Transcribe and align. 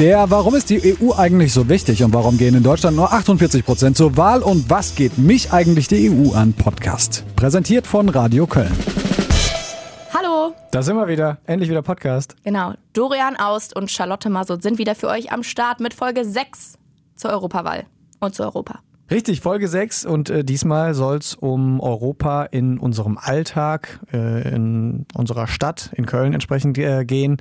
Der 0.00 0.30
Warum 0.30 0.54
ist 0.54 0.70
die 0.70 0.96
EU 0.98 1.12
eigentlich 1.12 1.52
so 1.52 1.68
wichtig 1.68 2.02
und 2.02 2.14
warum 2.14 2.38
gehen 2.38 2.54
in 2.54 2.62
Deutschland 2.62 2.96
nur 2.96 3.12
48 3.12 3.62
Prozent 3.66 3.98
zur 3.98 4.16
Wahl 4.16 4.42
und 4.42 4.70
was 4.70 4.94
geht 4.94 5.18
mich 5.18 5.52
eigentlich 5.52 5.88
die 5.88 6.10
EU 6.10 6.32
an 6.32 6.54
Podcast? 6.54 7.22
Präsentiert 7.36 7.86
von 7.86 8.08
Radio 8.08 8.46
Köln. 8.46 8.72
Hallo. 10.14 10.54
Da 10.70 10.80
sind 10.80 10.96
wir 10.96 11.06
wieder. 11.06 11.36
Endlich 11.44 11.68
wieder 11.68 11.82
Podcast. 11.82 12.34
Genau. 12.44 12.72
Dorian 12.94 13.36
Aust 13.36 13.76
und 13.76 13.90
Charlotte 13.90 14.30
Massot 14.30 14.62
sind 14.62 14.78
wieder 14.78 14.94
für 14.94 15.08
euch 15.08 15.32
am 15.32 15.42
Start 15.42 15.80
mit 15.80 15.92
Folge 15.92 16.24
6 16.24 16.78
zur 17.16 17.32
Europawahl 17.32 17.84
und 18.20 18.34
zu 18.34 18.42
Europa. 18.42 18.80
Richtig, 19.10 19.40
Folge 19.40 19.66
6 19.66 20.06
und 20.06 20.30
äh, 20.30 20.44
diesmal 20.44 20.94
soll 20.94 21.16
es 21.16 21.34
um 21.34 21.80
Europa 21.80 22.44
in 22.44 22.78
unserem 22.78 23.18
Alltag, 23.18 23.98
äh, 24.12 24.54
in 24.54 25.04
unserer 25.14 25.48
Stadt, 25.48 25.90
in 25.96 26.06
Köln 26.06 26.32
entsprechend 26.32 26.78
äh, 26.78 27.04
gehen. 27.04 27.38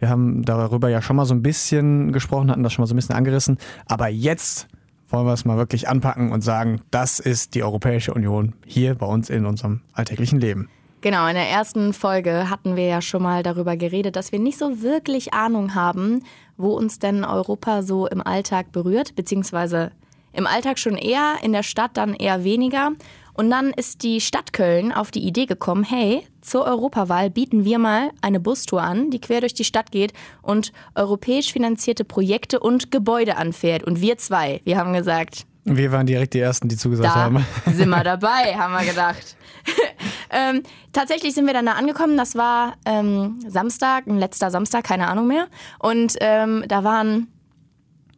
Wir 0.00 0.08
haben 0.08 0.44
darüber 0.44 0.88
ja 0.88 1.00
schon 1.00 1.14
mal 1.14 1.24
so 1.24 1.32
ein 1.32 1.40
bisschen 1.40 2.10
gesprochen, 2.10 2.50
hatten 2.50 2.64
das 2.64 2.72
schon 2.72 2.82
mal 2.82 2.88
so 2.88 2.94
ein 2.94 2.96
bisschen 2.96 3.14
angerissen, 3.14 3.58
aber 3.86 4.08
jetzt 4.08 4.66
wollen 5.10 5.24
wir 5.24 5.32
es 5.32 5.44
mal 5.44 5.56
wirklich 5.56 5.88
anpacken 5.88 6.32
und 6.32 6.40
sagen, 6.40 6.80
das 6.90 7.20
ist 7.20 7.54
die 7.54 7.62
Europäische 7.62 8.12
Union 8.14 8.54
hier 8.66 8.96
bei 8.96 9.06
uns 9.06 9.30
in 9.30 9.46
unserem 9.46 9.82
alltäglichen 9.92 10.40
Leben. 10.40 10.68
Genau, 11.02 11.28
in 11.28 11.34
der 11.34 11.48
ersten 11.48 11.92
Folge 11.92 12.50
hatten 12.50 12.74
wir 12.74 12.86
ja 12.86 13.00
schon 13.00 13.22
mal 13.22 13.44
darüber 13.44 13.76
geredet, 13.76 14.16
dass 14.16 14.32
wir 14.32 14.40
nicht 14.40 14.58
so 14.58 14.82
wirklich 14.82 15.34
Ahnung 15.34 15.76
haben, 15.76 16.24
wo 16.56 16.70
uns 16.70 16.98
denn 16.98 17.24
Europa 17.24 17.82
so 17.82 18.08
im 18.08 18.20
Alltag 18.20 18.72
berührt, 18.72 19.14
beziehungsweise 19.14 19.92
im 20.32 20.46
Alltag 20.46 20.78
schon 20.78 20.96
eher, 20.96 21.36
in 21.42 21.52
der 21.52 21.62
Stadt 21.62 21.96
dann 21.96 22.14
eher 22.14 22.44
weniger. 22.44 22.92
Und 23.34 23.50
dann 23.50 23.70
ist 23.70 24.02
die 24.02 24.20
Stadt 24.20 24.52
Köln 24.52 24.92
auf 24.92 25.10
die 25.10 25.26
Idee 25.26 25.46
gekommen, 25.46 25.84
hey, 25.84 26.26
zur 26.42 26.66
Europawahl 26.66 27.30
bieten 27.30 27.64
wir 27.64 27.78
mal 27.78 28.10
eine 28.20 28.40
Bustour 28.40 28.82
an, 28.82 29.10
die 29.10 29.20
quer 29.20 29.40
durch 29.40 29.54
die 29.54 29.64
Stadt 29.64 29.90
geht 29.90 30.12
und 30.42 30.72
europäisch 30.94 31.52
finanzierte 31.52 32.04
Projekte 32.04 32.60
und 32.60 32.90
Gebäude 32.90 33.36
anfährt. 33.36 33.84
Und 33.84 34.00
wir 34.00 34.18
zwei, 34.18 34.60
wir 34.64 34.76
haben 34.76 34.92
gesagt. 34.92 35.46
Wir 35.64 35.92
waren 35.92 36.06
direkt 36.06 36.34
die 36.34 36.40
Ersten, 36.40 36.68
die 36.68 36.76
zugesagt 36.76 37.08
da 37.08 37.14
haben. 37.14 37.46
sind 37.66 37.88
wir 37.88 38.04
dabei, 38.04 38.54
haben 38.56 38.74
wir 38.74 38.84
gedacht. 38.84 39.36
ähm, 40.30 40.62
tatsächlich 40.92 41.34
sind 41.34 41.46
wir 41.46 41.54
dann 41.54 41.66
da 41.66 41.72
angekommen. 41.72 42.16
Das 42.16 42.34
war 42.34 42.74
ähm, 42.84 43.38
Samstag, 43.46 44.06
ein 44.06 44.18
letzter 44.18 44.50
Samstag, 44.50 44.84
keine 44.84 45.08
Ahnung 45.08 45.28
mehr. 45.28 45.46
Und 45.78 46.16
ähm, 46.20 46.64
da 46.68 46.84
waren 46.84 47.28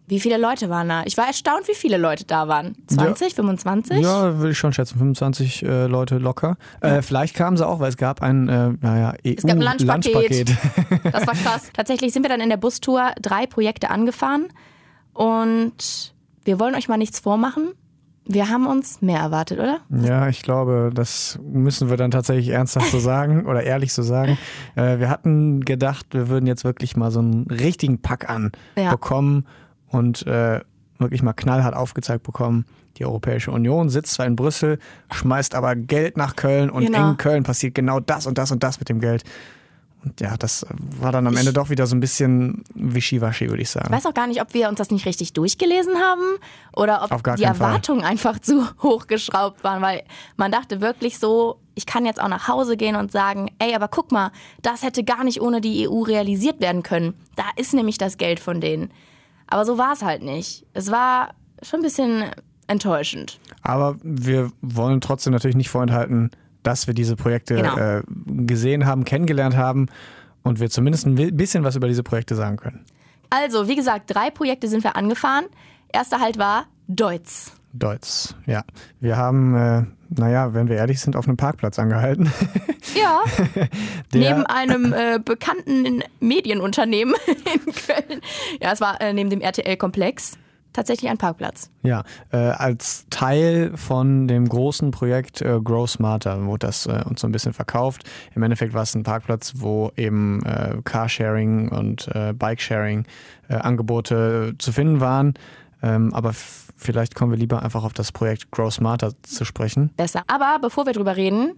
wie 0.06 0.20
viele 0.20 0.36
Leute 0.36 0.68
waren 0.68 0.88
da? 0.88 1.02
Ich 1.06 1.16
war 1.16 1.26
erstaunt, 1.26 1.66
wie 1.66 1.74
viele 1.74 1.96
Leute 1.96 2.24
da 2.24 2.46
waren. 2.46 2.76
20, 2.88 3.28
ja. 3.28 3.34
25? 3.36 4.00
Ja, 4.02 4.38
würde 4.38 4.50
ich 4.50 4.58
schon 4.58 4.72
schätzen. 4.72 4.98
25 4.98 5.62
äh, 5.62 5.86
Leute 5.86 6.18
locker. 6.18 6.56
Ja. 6.82 6.96
Äh, 6.96 7.02
vielleicht 7.02 7.34
kamen 7.34 7.56
sie 7.56 7.66
auch, 7.66 7.80
weil 7.80 7.88
es 7.88 7.96
gab 7.96 8.22
ein, 8.22 8.48
äh, 8.48 8.70
naja, 8.80 9.14
EU 9.26 9.32
es 9.36 9.44
gab 9.44 9.56
ein 9.56 9.62
Lunchpaket. 9.62 10.14
Lunchpaket. 10.14 10.56
das 11.12 11.26
war 11.26 11.34
krass. 11.34 11.70
Tatsächlich 11.72 12.12
sind 12.12 12.22
wir 12.22 12.28
dann 12.28 12.40
in 12.40 12.50
der 12.50 12.58
Bustour 12.58 13.12
drei 13.20 13.46
Projekte 13.46 13.88
angefahren 13.88 14.48
und 15.14 16.12
wir 16.44 16.60
wollen 16.60 16.74
euch 16.74 16.88
mal 16.88 16.98
nichts 16.98 17.20
vormachen. 17.20 17.72
Wir 18.26 18.48
haben 18.48 18.66
uns 18.66 19.02
mehr 19.02 19.20
erwartet, 19.20 19.58
oder? 19.58 19.80
Ja, 19.90 20.28
ich 20.28 20.42
glaube, 20.42 20.90
das 20.94 21.38
müssen 21.42 21.90
wir 21.90 21.98
dann 21.98 22.10
tatsächlich 22.10 22.48
ernsthaft 22.48 22.90
so 22.90 22.98
sagen 22.98 23.46
oder 23.50 23.62
ehrlich 23.62 23.92
so 23.92 24.02
sagen. 24.02 24.38
Äh, 24.76 24.98
wir 24.98 25.08
hatten 25.10 25.60
gedacht, 25.60 26.06
wir 26.12 26.28
würden 26.28 26.46
jetzt 26.46 26.64
wirklich 26.64 26.96
mal 26.96 27.10
so 27.10 27.20
einen 27.20 27.46
richtigen 27.50 28.00
Pack 28.00 28.28
an 28.28 28.52
ja. 28.76 28.90
bekommen 28.90 29.46
und 29.94 30.26
äh, 30.26 30.60
wirklich 30.98 31.22
mal 31.22 31.32
knallhart 31.32 31.74
aufgezeigt 31.74 32.22
bekommen, 32.22 32.66
die 32.98 33.04
Europäische 33.04 33.50
Union 33.50 33.88
sitzt 33.88 34.14
zwar 34.14 34.26
in 34.26 34.36
Brüssel, 34.36 34.78
schmeißt 35.12 35.54
aber 35.54 35.74
Geld 35.74 36.16
nach 36.16 36.36
Köln 36.36 36.70
und 36.70 36.86
genau. 36.86 37.10
in 37.10 37.16
Köln 37.16 37.42
passiert 37.42 37.74
genau 37.74 38.00
das 38.00 38.26
und 38.26 38.38
das 38.38 38.52
und 38.52 38.62
das 38.62 38.78
mit 38.78 38.88
dem 38.88 39.00
Geld. 39.00 39.24
Und 40.04 40.20
ja, 40.20 40.36
das 40.36 40.66
war 41.00 41.12
dann 41.12 41.26
am 41.26 41.36
Ende 41.36 41.52
doch 41.52 41.70
wieder 41.70 41.86
so 41.86 41.96
ein 41.96 42.00
bisschen 42.00 42.62
wischiwaschi, 42.74 43.48
würde 43.48 43.62
ich 43.62 43.70
sagen. 43.70 43.86
Ich 43.86 43.92
weiß 43.92 44.06
auch 44.06 44.14
gar 44.14 44.26
nicht, 44.26 44.42
ob 44.42 44.52
wir 44.52 44.68
uns 44.68 44.76
das 44.76 44.90
nicht 44.90 45.06
richtig 45.06 45.32
durchgelesen 45.32 45.94
haben 45.96 46.36
oder 46.76 47.08
ob 47.10 47.36
die 47.36 47.42
Erwartungen 47.42 48.02
Fall. 48.02 48.10
einfach 48.10 48.38
zu 48.38 48.66
hoch 48.82 49.06
geschraubt 49.06 49.64
waren, 49.64 49.80
weil 49.80 50.02
man 50.36 50.52
dachte 50.52 50.82
wirklich 50.82 51.18
so, 51.18 51.58
ich 51.74 51.86
kann 51.86 52.04
jetzt 52.04 52.20
auch 52.20 52.28
nach 52.28 52.48
Hause 52.48 52.76
gehen 52.76 52.96
und 52.96 53.12
sagen, 53.12 53.50
ey, 53.58 53.74
aber 53.74 53.88
guck 53.88 54.12
mal, 54.12 54.30
das 54.60 54.82
hätte 54.82 55.04
gar 55.04 55.24
nicht 55.24 55.40
ohne 55.40 55.60
die 55.60 55.88
EU 55.88 56.02
realisiert 56.02 56.60
werden 56.60 56.82
können. 56.82 57.14
Da 57.34 57.44
ist 57.56 57.72
nämlich 57.72 57.96
das 57.96 58.18
Geld 58.18 58.40
von 58.40 58.60
denen. 58.60 58.90
Aber 59.46 59.64
so 59.64 59.78
war 59.78 59.92
es 59.92 60.02
halt 60.02 60.22
nicht. 60.22 60.66
Es 60.72 60.90
war 60.90 61.34
schon 61.62 61.80
ein 61.80 61.82
bisschen 61.82 62.24
enttäuschend. 62.66 63.38
Aber 63.62 63.96
wir 64.02 64.50
wollen 64.60 65.00
trotzdem 65.00 65.32
natürlich 65.32 65.56
nicht 65.56 65.68
vorenthalten, 65.68 66.30
dass 66.62 66.86
wir 66.86 66.94
diese 66.94 67.16
Projekte 67.16 67.56
genau. 67.56 67.76
äh, 67.76 68.02
gesehen 68.26 68.86
haben, 68.86 69.04
kennengelernt 69.04 69.56
haben 69.56 69.88
und 70.42 70.60
wir 70.60 70.70
zumindest 70.70 71.06
ein 71.06 71.36
bisschen 71.36 71.64
was 71.64 71.76
über 71.76 71.88
diese 71.88 72.02
Projekte 72.02 72.34
sagen 72.34 72.56
können. 72.56 72.84
Also, 73.30 73.68
wie 73.68 73.76
gesagt, 73.76 74.14
drei 74.14 74.30
Projekte 74.30 74.68
sind 74.68 74.84
wir 74.84 74.96
angefahren. 74.96 75.46
Erster 75.92 76.20
Halt 76.20 76.38
war 76.38 76.66
Deutz. 76.86 77.52
Deutz, 77.74 78.36
ja. 78.46 78.62
Wir 79.00 79.16
haben, 79.16 79.56
äh, 79.56 79.82
naja, 80.08 80.54
wenn 80.54 80.68
wir 80.68 80.76
ehrlich 80.76 81.00
sind, 81.00 81.16
auf 81.16 81.26
einem 81.26 81.36
Parkplatz 81.36 81.78
angehalten. 81.78 82.32
Ja. 82.94 83.24
neben 84.12 84.46
einem 84.46 84.92
äh, 84.92 85.18
bekannten 85.18 86.02
Medienunternehmen 86.20 87.14
in 87.26 87.72
Köln. 87.72 88.20
Ja, 88.60 88.72
es 88.72 88.80
war 88.80 89.00
äh, 89.00 89.12
neben 89.12 89.30
dem 89.30 89.40
RTL-Komplex 89.40 90.38
tatsächlich 90.74 91.10
ein 91.10 91.16
Parkplatz. 91.16 91.70
Ja, 91.82 92.04
äh, 92.30 92.36
als 92.36 93.06
Teil 93.08 93.72
von 93.76 94.28
dem 94.28 94.46
großen 94.48 94.90
Projekt 94.90 95.40
äh, 95.40 95.60
Grow 95.62 95.88
Smarter 95.88 96.44
wurde 96.44 96.66
das 96.66 96.86
äh, 96.86 97.02
uns 97.08 97.22
so 97.22 97.26
ein 97.26 97.32
bisschen 97.32 97.54
verkauft. 97.54 98.04
Im 98.34 98.42
Endeffekt 98.42 98.74
war 98.74 98.82
es 98.82 98.94
ein 98.94 99.02
Parkplatz, 99.02 99.54
wo 99.56 99.90
eben 99.96 100.44
äh, 100.44 100.76
Carsharing 100.84 101.70
und 101.70 102.08
äh, 102.14 102.34
Bikesharing 102.34 103.06
äh, 103.48 103.54
Angebote 103.54 104.54
zu 104.58 104.72
finden 104.72 105.00
waren. 105.00 105.34
Ähm, 105.82 106.12
aber 106.12 106.34
vielleicht 106.84 107.14
kommen 107.14 107.32
wir 107.32 107.38
lieber 107.38 107.62
einfach 107.62 107.84
auf 107.84 107.92
das 107.92 108.12
Projekt 108.12 108.50
Grow 108.50 108.72
Smarter 108.72 109.12
zu 109.22 109.44
sprechen. 109.44 109.90
Besser. 109.96 110.22
Aber 110.26 110.58
bevor 110.60 110.86
wir 110.86 110.92
drüber 110.92 111.16
reden, 111.16 111.54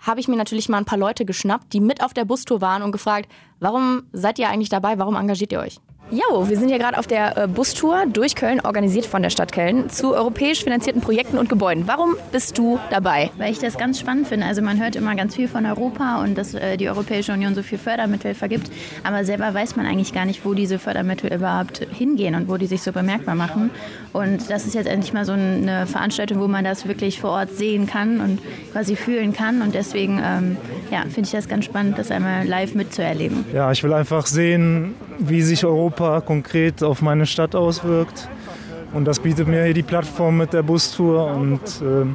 habe 0.00 0.20
ich 0.20 0.28
mir 0.28 0.36
natürlich 0.36 0.68
mal 0.68 0.78
ein 0.78 0.84
paar 0.84 0.98
Leute 0.98 1.24
geschnappt, 1.24 1.72
die 1.72 1.80
mit 1.80 2.02
auf 2.02 2.14
der 2.14 2.24
Bustour 2.24 2.60
waren 2.60 2.82
und 2.82 2.92
gefragt, 2.92 3.30
warum 3.58 4.04
seid 4.12 4.38
ihr 4.38 4.48
eigentlich 4.48 4.68
dabei, 4.68 4.98
warum 4.98 5.16
engagiert 5.16 5.52
ihr 5.52 5.60
euch? 5.60 5.80
Jo, 6.12 6.48
wir 6.48 6.56
sind 6.56 6.68
hier 6.68 6.78
gerade 6.78 6.98
auf 6.98 7.08
der 7.08 7.36
äh, 7.36 7.48
Bustour 7.48 8.04
durch 8.06 8.36
Köln, 8.36 8.60
organisiert 8.60 9.06
von 9.06 9.22
der 9.22 9.30
Stadt 9.30 9.50
Köln, 9.50 9.90
zu 9.90 10.14
europäisch 10.14 10.62
finanzierten 10.62 11.02
Projekten 11.02 11.36
und 11.36 11.48
Gebäuden. 11.48 11.88
Warum 11.88 12.14
bist 12.30 12.56
du 12.58 12.78
dabei? 12.90 13.30
Weil 13.38 13.50
ich 13.50 13.58
das 13.58 13.76
ganz 13.76 13.98
spannend 13.98 14.28
finde. 14.28 14.46
Also 14.46 14.62
man 14.62 14.80
hört 14.80 14.94
immer 14.94 15.16
ganz 15.16 15.34
viel 15.34 15.48
von 15.48 15.66
Europa 15.66 16.22
und 16.22 16.38
dass 16.38 16.54
äh, 16.54 16.76
die 16.76 16.88
Europäische 16.88 17.32
Union 17.32 17.56
so 17.56 17.64
viel 17.64 17.78
Fördermittel 17.78 18.34
vergibt. 18.34 18.70
Aber 19.02 19.24
selber 19.24 19.52
weiß 19.52 19.74
man 19.74 19.84
eigentlich 19.84 20.12
gar 20.12 20.26
nicht, 20.26 20.44
wo 20.44 20.54
diese 20.54 20.78
Fördermittel 20.78 21.32
überhaupt 21.32 21.84
hingehen 21.92 22.36
und 22.36 22.48
wo 22.48 22.56
die 22.56 22.66
sich 22.66 22.82
so 22.82 22.92
bemerkbar 22.92 23.34
machen. 23.34 23.70
Und 24.12 24.48
das 24.48 24.64
ist 24.64 24.74
jetzt 24.74 24.86
endlich 24.86 25.12
mal 25.12 25.24
so 25.24 25.32
eine 25.32 25.88
Veranstaltung, 25.88 26.40
wo 26.40 26.46
man 26.46 26.62
das 26.62 26.86
wirklich 26.86 27.20
vor 27.20 27.30
Ort 27.30 27.50
sehen 27.50 27.88
kann 27.88 28.20
und 28.20 28.38
quasi 28.70 28.94
fühlen 28.94 29.32
kann. 29.32 29.60
Und 29.60 29.74
deswegen 29.74 30.20
ähm, 30.24 30.56
ja, 30.92 31.00
finde 31.00 31.22
ich 31.22 31.32
das 31.32 31.48
ganz 31.48 31.64
spannend, 31.64 31.98
das 31.98 32.12
einmal 32.12 32.46
live 32.46 32.76
mitzuerleben. 32.76 33.44
Ja, 33.52 33.72
ich 33.72 33.82
will 33.82 33.92
einfach 33.92 34.26
sehen, 34.26 34.94
wie 35.18 35.42
sich 35.42 35.64
Europa 35.64 35.95
konkret 35.96 36.82
auf 36.82 37.02
meine 37.02 37.26
Stadt 37.26 37.54
auswirkt. 37.54 38.28
Und 38.92 39.04
das 39.04 39.20
bietet 39.20 39.48
mir 39.48 39.64
hier 39.64 39.74
die 39.74 39.82
Plattform 39.82 40.38
mit 40.38 40.52
der 40.52 40.62
Bustour. 40.62 41.26
Und 41.26 41.60
äh, 41.82 42.06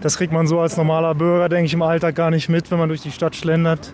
das 0.00 0.16
kriegt 0.16 0.32
man 0.32 0.46
so 0.46 0.60
als 0.60 0.76
normaler 0.76 1.14
Bürger, 1.14 1.48
denke 1.48 1.66
ich, 1.66 1.74
im 1.74 1.82
Alltag 1.82 2.14
gar 2.14 2.30
nicht 2.30 2.48
mit, 2.48 2.70
wenn 2.70 2.78
man 2.78 2.88
durch 2.88 3.02
die 3.02 3.10
Stadt 3.10 3.36
schlendert 3.36 3.92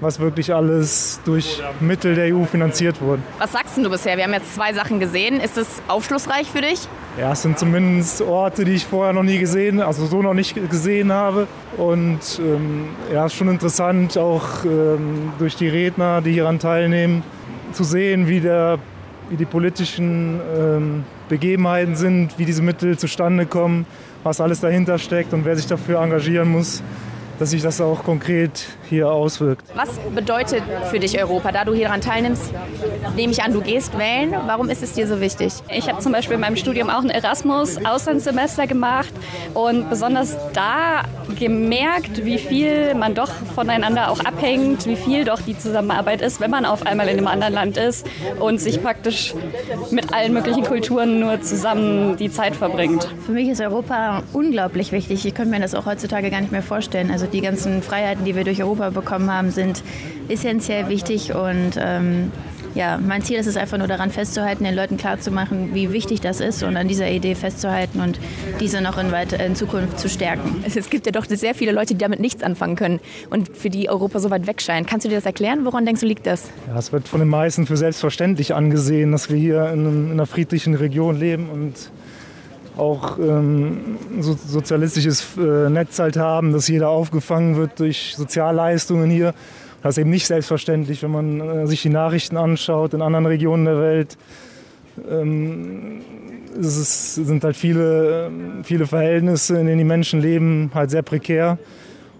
was 0.00 0.18
wirklich 0.18 0.52
alles 0.52 1.20
durch 1.24 1.62
Mittel 1.80 2.14
der 2.14 2.34
EU 2.34 2.44
finanziert 2.44 3.00
wurde. 3.00 3.22
Was 3.38 3.52
sagst 3.52 3.76
du 3.76 3.90
bisher? 3.90 4.16
Wir 4.16 4.24
haben 4.24 4.32
jetzt 4.32 4.54
zwei 4.54 4.72
Sachen 4.72 4.98
gesehen. 4.98 5.40
Ist 5.40 5.58
es 5.58 5.82
aufschlussreich 5.88 6.48
für 6.48 6.62
dich? 6.62 6.80
Ja, 7.18 7.32
es 7.32 7.42
sind 7.42 7.58
zumindest 7.58 8.22
Orte, 8.22 8.64
die 8.64 8.72
ich 8.72 8.86
vorher 8.86 9.12
noch 9.12 9.22
nie 9.22 9.38
gesehen, 9.38 9.80
also 9.80 10.06
so 10.06 10.22
noch 10.22 10.34
nicht 10.34 10.54
gesehen 10.70 11.12
habe. 11.12 11.46
Und 11.76 12.18
ähm, 12.38 12.88
ja, 13.12 13.28
schon 13.28 13.48
interessant, 13.48 14.16
auch 14.16 14.64
ähm, 14.64 15.32
durch 15.38 15.56
die 15.56 15.68
Redner, 15.68 16.22
die 16.22 16.32
hieran 16.32 16.58
teilnehmen, 16.58 17.22
zu 17.72 17.84
sehen, 17.84 18.28
wie, 18.28 18.40
der, 18.40 18.78
wie 19.28 19.36
die 19.36 19.44
politischen 19.44 20.40
ähm, 20.56 21.04
Begebenheiten 21.28 21.96
sind, 21.96 22.38
wie 22.38 22.44
diese 22.44 22.62
Mittel 22.62 22.98
zustande 22.98 23.46
kommen, 23.46 23.86
was 24.22 24.40
alles 24.40 24.60
dahinter 24.60 24.98
steckt 24.98 25.32
und 25.32 25.44
wer 25.44 25.56
sich 25.56 25.66
dafür 25.66 26.00
engagieren 26.00 26.50
muss 26.50 26.82
dass 27.40 27.50
sich 27.50 27.62
das 27.62 27.80
auch 27.80 28.04
konkret 28.04 28.66
hier 28.90 29.10
auswirkt. 29.10 29.64
Was 29.74 29.88
bedeutet 30.14 30.62
für 30.90 31.00
dich 31.00 31.18
Europa, 31.18 31.50
da 31.50 31.64
du 31.64 31.72
hier 31.72 31.86
daran 31.86 32.02
teilnimmst? 32.02 32.52
Nehme 33.16 33.32
ich 33.32 33.42
an, 33.42 33.54
du 33.54 33.62
gehst 33.62 33.98
wählen. 33.98 34.34
Warum 34.46 34.68
ist 34.68 34.82
es 34.82 34.92
dir 34.92 35.06
so 35.08 35.22
wichtig? 35.22 35.54
Ich 35.74 35.88
habe 35.88 36.00
zum 36.00 36.12
Beispiel 36.12 36.34
in 36.34 36.40
meinem 36.40 36.56
Studium 36.56 36.90
auch 36.90 37.02
ein 37.02 37.08
Erasmus-Auslandssemester 37.08 38.66
gemacht 38.66 39.12
und 39.54 39.88
besonders 39.88 40.36
da 40.52 41.04
gemerkt, 41.38 42.26
wie 42.26 42.36
viel 42.36 42.94
man 42.94 43.14
doch 43.14 43.30
voneinander 43.54 44.10
auch 44.10 44.20
abhängt, 44.20 44.86
wie 44.86 44.96
viel 44.96 45.24
doch 45.24 45.40
die 45.40 45.56
Zusammenarbeit 45.56 46.20
ist, 46.20 46.40
wenn 46.40 46.50
man 46.50 46.66
auf 46.66 46.84
einmal 46.84 47.08
in 47.08 47.16
einem 47.16 47.26
anderen 47.26 47.54
Land 47.54 47.78
ist 47.78 48.06
und 48.38 48.60
sich 48.60 48.82
praktisch 48.82 49.34
mit 49.90 50.12
allen 50.12 50.34
möglichen 50.34 50.64
Kulturen 50.64 51.20
nur 51.20 51.40
zusammen 51.40 52.18
die 52.18 52.30
Zeit 52.30 52.54
verbringt. 52.54 53.08
Für 53.24 53.32
mich 53.32 53.48
ist 53.48 53.62
Europa 53.62 54.22
unglaublich 54.34 54.92
wichtig. 54.92 55.24
Ich 55.24 55.34
könnte 55.34 55.52
mir 55.52 55.60
das 55.60 55.74
auch 55.74 55.86
heutzutage 55.86 56.30
gar 56.30 56.42
nicht 56.42 56.52
mehr 56.52 56.62
vorstellen. 56.62 57.10
Also 57.10 57.29
die 57.32 57.40
ganzen 57.40 57.82
Freiheiten, 57.82 58.24
die 58.24 58.34
wir 58.36 58.44
durch 58.44 58.62
Europa 58.62 58.90
bekommen 58.90 59.32
haben, 59.32 59.50
sind 59.50 59.82
essentiell 60.28 60.88
wichtig 60.88 61.34
und 61.34 61.72
ähm, 61.78 62.30
ja, 62.74 62.98
mein 62.98 63.22
Ziel 63.22 63.38
ist 63.38 63.46
es 63.46 63.56
einfach 63.56 63.78
nur 63.78 63.88
daran 63.88 64.10
festzuhalten, 64.10 64.64
den 64.64 64.74
Leuten 64.74 64.96
klarzumachen, 64.96 65.74
wie 65.74 65.92
wichtig 65.92 66.20
das 66.20 66.40
ist 66.40 66.62
und 66.62 66.76
an 66.76 66.88
dieser 66.88 67.10
Idee 67.10 67.34
festzuhalten 67.34 68.00
und 68.00 68.20
diese 68.60 68.80
noch 68.80 68.98
in, 68.98 69.10
weiter, 69.10 69.44
in 69.44 69.56
Zukunft 69.56 69.98
zu 69.98 70.08
stärken. 70.08 70.64
Es 70.64 70.88
gibt 70.88 71.06
ja 71.06 71.12
doch 71.12 71.26
sehr 71.26 71.54
viele 71.54 71.72
Leute, 71.72 71.94
die 71.94 71.98
damit 71.98 72.20
nichts 72.20 72.42
anfangen 72.42 72.76
können 72.76 73.00
und 73.28 73.56
für 73.56 73.70
die 73.70 73.88
Europa 73.88 74.20
so 74.20 74.30
weit 74.30 74.46
weg 74.46 74.62
scheint. 74.62 74.86
Kannst 74.86 75.04
du 75.04 75.08
dir 75.08 75.16
das 75.16 75.26
erklären? 75.26 75.64
Woran 75.64 75.84
denkst 75.84 76.00
du, 76.00 76.06
liegt 76.06 76.26
das? 76.26 76.48
Ja, 76.68 76.78
es 76.78 76.92
wird 76.92 77.08
von 77.08 77.20
den 77.20 77.28
meisten 77.28 77.66
für 77.66 77.76
selbstverständlich 77.76 78.54
angesehen, 78.54 79.12
dass 79.12 79.30
wir 79.30 79.36
hier 79.36 79.70
in, 79.72 79.86
in 79.86 80.10
einer 80.12 80.26
friedlichen 80.26 80.74
Region 80.74 81.18
leben 81.18 81.48
und 81.50 81.90
auch 82.80 83.18
ähm, 83.18 83.98
so, 84.20 84.34
sozialistisches 84.34 85.36
äh, 85.36 85.68
Netz 85.68 85.98
halt 85.98 86.16
haben, 86.16 86.52
dass 86.52 86.68
jeder 86.68 86.88
aufgefangen 86.88 87.56
wird 87.56 87.78
durch 87.78 88.14
Sozialleistungen 88.16 89.10
hier. 89.10 89.34
Das 89.82 89.96
ist 89.96 89.98
eben 89.98 90.10
nicht 90.10 90.26
selbstverständlich, 90.26 91.02
wenn 91.02 91.10
man 91.10 91.40
äh, 91.40 91.66
sich 91.66 91.82
die 91.82 91.88
Nachrichten 91.90 92.36
anschaut 92.36 92.94
in 92.94 93.02
anderen 93.02 93.26
Regionen 93.26 93.64
der 93.64 93.80
Welt. 93.80 94.18
Ähm, 95.08 96.00
es 96.58 96.76
ist, 96.76 97.14
sind 97.14 97.44
halt 97.44 97.56
viele, 97.56 98.26
ähm, 98.26 98.64
viele 98.64 98.86
Verhältnisse, 98.86 99.58
in 99.58 99.66
denen 99.66 99.78
die 99.78 99.84
Menschen 99.84 100.20
leben, 100.20 100.70
halt 100.74 100.90
sehr 100.90 101.02
prekär. 101.02 101.58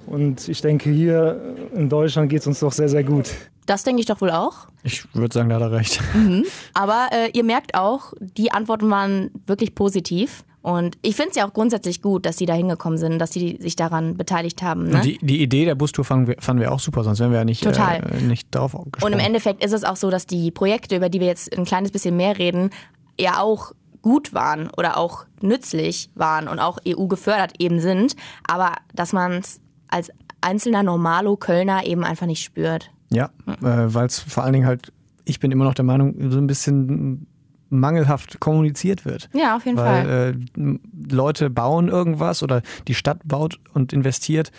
Und 0.07 0.49
ich 0.49 0.61
denke, 0.61 0.91
hier 0.91 1.41
in 1.75 1.89
Deutschland 1.89 2.31
geht 2.31 2.41
es 2.41 2.47
uns 2.47 2.61
doch 2.61 2.73
sehr, 2.73 2.89
sehr 2.89 3.05
gut. 3.05 3.31
Das 3.67 3.85
denke 3.85 4.01
ich 4.01 4.07
doch 4.07 4.21
wohl 4.21 4.31
auch. 4.31 4.67
Ich 4.83 5.05
würde 5.15 5.33
sagen, 5.33 5.49
da 5.49 5.57
hat 5.57 5.63
er 5.63 5.73
recht. 5.73 6.01
Mhm. 6.15 6.45
Aber 6.75 7.09
äh, 7.13 7.31
ihr 7.33 7.45
merkt 7.45 7.75
auch, 7.75 8.15
die 8.19 8.51
Antworten 8.51 8.91
waren 8.91 9.31
wirklich 9.47 9.75
positiv. 9.75 10.43
Und 10.63 10.99
ich 11.01 11.17
finde 11.17 11.31
es 11.31 11.37
ja 11.37 11.49
auch 11.49 11.55
grundsätzlich 11.55 12.03
gut, 12.03 12.27
dass 12.27 12.37
sie 12.37 12.45
da 12.45 12.53
hingekommen 12.53 12.99
sind, 12.99 13.19
dass 13.19 13.33
sie 13.33 13.59
sich 13.61 13.77
daran 13.77 14.17
beteiligt 14.17 14.63
haben. 14.63 14.89
Ne? 14.89 15.01
Die, 15.01 15.19
die, 15.23 15.43
Idee 15.43 15.65
der 15.65 15.75
Bustour 15.75 16.05
fanden 16.05 16.27
wir, 16.27 16.37
fanden 16.39 16.61
wir, 16.61 16.73
auch 16.73 16.81
super, 16.81 17.03
sonst 17.03 17.19
wären 17.21 17.31
wir 17.31 17.39
ja 17.39 17.45
nicht, 17.45 17.63
Total. 17.63 18.03
Äh, 18.13 18.21
nicht 18.23 18.55
darauf 18.55 18.73
gesprochen. 18.73 19.05
Und 19.05 19.13
im 19.19 19.25
Endeffekt 19.25 19.65
ist 19.65 19.73
es 19.73 19.85
auch 19.85 19.97
so, 19.97 20.11
dass 20.11 20.27
die 20.27 20.51
Projekte, 20.51 20.97
über 20.97 21.09
die 21.09 21.21
wir 21.21 21.29
jetzt 21.29 21.57
ein 21.57 21.65
kleines 21.65 21.91
bisschen 21.93 22.17
mehr 22.17 22.39
reden, 22.39 22.71
ja 23.19 23.41
auch 23.41 23.73
gut 24.03 24.35
waren 24.35 24.71
oder 24.77 24.97
auch 24.97 25.25
nützlich 25.41 26.11
waren 26.15 26.49
und 26.49 26.59
auch 26.59 26.79
EU 26.87 27.07
gefördert 27.07 27.55
eben 27.59 27.81
sind, 27.81 28.17
aber 28.47 28.73
dass 28.95 29.13
man 29.13 29.33
es 29.33 29.61
als 29.89 30.11
einzelner 30.41 30.83
Normalo-Kölner 30.83 31.85
eben 31.87 32.05
einfach 32.05 32.27
nicht 32.27 32.43
spürt. 32.43 32.91
Ja, 33.11 33.31
äh, 33.47 33.55
weil 33.61 34.07
es 34.07 34.21
vor 34.21 34.45
allen 34.45 34.53
Dingen 34.53 34.67
halt, 34.67 34.93
ich 35.25 35.41
bin 35.41 35.51
immer 35.51 35.65
noch 35.65 35.75
der 35.75 35.85
Meinung, 35.85 36.31
so 36.31 36.39
ein 36.39 36.47
bisschen 36.47 37.27
mangelhaft 37.71 38.41
kommuniziert 38.41 39.05
wird. 39.05 39.29
Ja, 39.33 39.57
auf 39.57 39.65
jeden 39.65 39.79
Weil, 39.79 40.05
Fall. 40.05 40.37
Äh, 40.59 40.79
Leute 41.11 41.51
bauen 41.51 41.89
irgendwas 41.89 42.43
oder 42.43 42.63
die 42.89 42.95
Stadt 42.95 43.21
baut 43.25 43.59
und 43.73 43.93
investiert, 43.93 44.51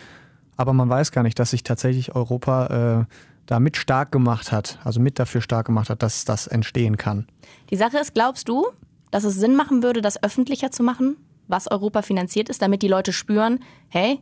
aber 0.57 0.73
man 0.73 0.89
weiß 0.89 1.11
gar 1.11 1.23
nicht, 1.23 1.37
dass 1.39 1.51
sich 1.51 1.63
tatsächlich 1.63 2.15
Europa 2.15 3.01
äh, 3.01 3.15
da 3.45 3.59
mit 3.59 3.77
stark 3.77 4.11
gemacht 4.11 4.51
hat, 4.51 4.79
also 4.83 4.99
mit 4.99 5.19
dafür 5.19 5.41
stark 5.41 5.65
gemacht 5.65 5.89
hat, 5.89 6.03
dass 6.03 6.25
das 6.25 6.47
entstehen 6.47 6.97
kann. 6.97 7.27
Die 7.69 7.75
Sache 7.75 7.97
ist, 7.97 8.13
glaubst 8.13 8.47
du, 8.47 8.67
dass 9.11 9.23
es 9.23 9.35
Sinn 9.35 9.55
machen 9.55 9.83
würde, 9.83 10.01
das 10.01 10.23
öffentlicher 10.23 10.71
zu 10.71 10.83
machen, 10.83 11.17
was 11.47 11.69
Europa 11.69 12.01
finanziert 12.01 12.49
ist, 12.49 12.61
damit 12.61 12.81
die 12.81 12.87
Leute 12.87 13.11
spüren, 13.11 13.59
hey, 13.89 14.19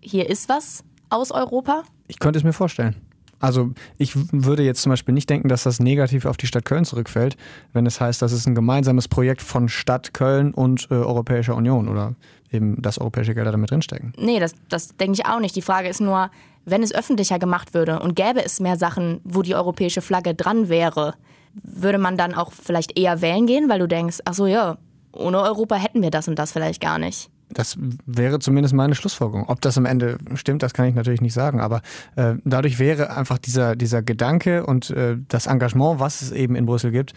hier 0.00 0.30
ist 0.30 0.48
was 0.48 0.84
aus 1.08 1.32
Europa? 1.32 1.82
Ich 2.06 2.18
könnte 2.18 2.38
es 2.38 2.44
mir 2.44 2.52
vorstellen. 2.52 2.94
Also 3.40 3.70
ich 3.96 4.12
würde 4.32 4.62
jetzt 4.62 4.82
zum 4.82 4.90
Beispiel 4.90 5.14
nicht 5.14 5.28
denken, 5.28 5.48
dass 5.48 5.64
das 5.64 5.80
negativ 5.80 6.26
auf 6.26 6.36
die 6.36 6.46
Stadt 6.46 6.64
Köln 6.64 6.84
zurückfällt, 6.84 7.36
wenn 7.72 7.86
es 7.86 8.00
heißt, 8.00 8.22
das 8.22 8.32
ist 8.32 8.46
ein 8.46 8.54
gemeinsames 8.54 9.08
Projekt 9.08 9.42
von 9.42 9.68
Stadt 9.68 10.14
Köln 10.14 10.52
und 10.52 10.88
äh, 10.90 10.94
Europäischer 10.94 11.56
Union 11.56 11.88
oder 11.88 12.14
eben, 12.52 12.80
dass 12.82 12.98
europäische 12.98 13.34
Gelder 13.34 13.52
damit 13.52 13.70
drinstecken. 13.70 14.12
Nee, 14.18 14.38
das, 14.40 14.54
das 14.68 14.96
denke 14.96 15.20
ich 15.20 15.26
auch 15.26 15.40
nicht. 15.40 15.56
Die 15.56 15.62
Frage 15.62 15.88
ist 15.88 16.00
nur, 16.00 16.30
wenn 16.64 16.82
es 16.82 16.94
öffentlicher 16.94 17.38
gemacht 17.38 17.74
würde 17.74 18.00
und 18.00 18.14
gäbe 18.14 18.44
es 18.44 18.60
mehr 18.60 18.76
Sachen, 18.76 19.20
wo 19.24 19.42
die 19.42 19.54
europäische 19.54 20.02
Flagge 20.02 20.34
dran 20.34 20.68
wäre, 20.68 21.14
würde 21.54 21.98
man 21.98 22.16
dann 22.16 22.34
auch 22.34 22.52
vielleicht 22.52 22.98
eher 22.98 23.22
wählen 23.22 23.46
gehen, 23.46 23.68
weil 23.68 23.78
du 23.78 23.88
denkst, 23.88 24.18
ach 24.24 24.34
so 24.34 24.46
ja, 24.46 24.76
ohne 25.12 25.40
Europa 25.40 25.76
hätten 25.76 26.02
wir 26.02 26.10
das 26.10 26.28
und 26.28 26.38
das 26.38 26.52
vielleicht 26.52 26.80
gar 26.80 26.98
nicht. 26.98 27.30
Das 27.52 27.76
wäre 28.06 28.38
zumindest 28.38 28.74
meine 28.74 28.94
Schlussfolgerung. 28.94 29.48
Ob 29.48 29.60
das 29.60 29.76
am 29.76 29.86
Ende 29.86 30.18
stimmt, 30.34 30.62
das 30.62 30.72
kann 30.72 30.86
ich 30.86 30.94
natürlich 30.94 31.20
nicht 31.20 31.34
sagen, 31.34 31.60
aber 31.60 31.82
äh, 32.16 32.34
dadurch 32.44 32.78
wäre 32.78 33.16
einfach 33.16 33.38
dieser, 33.38 33.74
dieser 33.76 34.02
Gedanke 34.02 34.64
und 34.64 34.90
äh, 34.90 35.16
das 35.28 35.46
Engagement, 35.46 35.98
was 35.98 36.22
es 36.22 36.30
eben 36.30 36.54
in 36.54 36.66
Brüssel 36.66 36.90
gibt, 36.92 37.12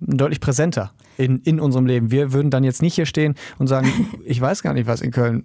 deutlich 0.00 0.40
präsenter 0.40 0.92
in, 1.16 1.38
in 1.38 1.60
unserem 1.60 1.86
Leben. 1.86 2.10
Wir 2.10 2.32
würden 2.32 2.50
dann 2.50 2.64
jetzt 2.64 2.82
nicht 2.82 2.94
hier 2.94 3.06
stehen 3.06 3.34
und 3.58 3.68
sagen, 3.68 3.88
ich 4.24 4.40
weiß 4.40 4.62
gar 4.62 4.74
nicht, 4.74 4.86
was 4.86 5.00
in 5.00 5.12
Köln 5.12 5.44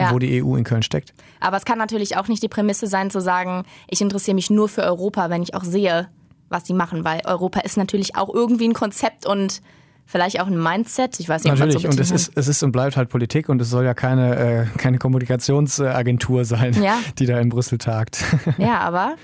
ja. 0.00 0.10
wo 0.12 0.18
die 0.18 0.42
EU 0.42 0.56
in 0.56 0.64
Köln 0.64 0.82
steckt. 0.82 1.12
Aber 1.40 1.56
es 1.56 1.64
kann 1.64 1.78
natürlich 1.78 2.16
auch 2.16 2.28
nicht 2.28 2.42
die 2.42 2.48
Prämisse 2.48 2.86
sein, 2.86 3.10
zu 3.10 3.20
sagen, 3.20 3.64
ich 3.88 4.00
interessiere 4.00 4.34
mich 4.34 4.50
nur 4.50 4.68
für 4.68 4.82
Europa, 4.82 5.30
wenn 5.30 5.42
ich 5.42 5.54
auch 5.54 5.64
sehe, 5.64 6.08
was 6.48 6.66
sie 6.66 6.74
machen, 6.74 7.04
weil 7.04 7.20
Europa 7.24 7.60
ist 7.60 7.76
natürlich 7.76 8.16
auch 8.16 8.32
irgendwie 8.32 8.68
ein 8.68 8.74
Konzept 8.74 9.26
und 9.26 9.60
vielleicht 10.06 10.40
auch 10.40 10.46
ein 10.46 10.60
Mindset. 10.60 11.20
Ich 11.20 11.28
weiß 11.28 11.44
nicht, 11.44 11.52
Natürlich, 11.52 11.82
so 11.82 11.88
und 11.88 11.98
es 11.98 12.10
ist, 12.10 12.32
es 12.34 12.48
ist 12.48 12.62
und 12.62 12.72
bleibt 12.72 12.96
halt 12.96 13.08
Politik 13.08 13.48
und 13.48 13.60
es 13.60 13.70
soll 13.70 13.84
ja 13.84 13.94
keine, 13.94 14.36
äh, 14.36 14.78
keine 14.78 14.98
Kommunikationsagentur 14.98 16.44
sein, 16.44 16.80
ja. 16.82 16.98
die 17.18 17.26
da 17.26 17.38
in 17.40 17.48
Brüssel 17.48 17.78
tagt. 17.78 18.24
Ja, 18.58 18.80
aber 18.80 19.16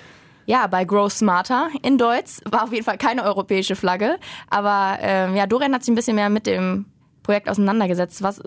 ja, 0.47 0.67
bei 0.67 0.85
Grow 0.85 1.13
Smarter 1.13 1.69
in 1.83 1.99
Deutsch 1.99 2.41
war 2.51 2.65
auf 2.65 2.73
jeden 2.73 2.85
Fall 2.85 2.97
keine 2.97 3.25
europäische 3.25 3.77
Flagge. 3.77 4.17
Aber 4.49 4.99
ähm, 5.01 5.37
ja, 5.37 5.47
Dorian 5.47 5.75
hat 5.75 5.85
sich 5.85 5.93
ein 5.93 5.95
bisschen 5.95 6.17
mehr 6.17 6.31
mit 6.31 6.47
dem 6.47 6.87
Projekt 7.23 7.51
auseinandergesetzt. 7.51 8.23
Was, 8.23 8.41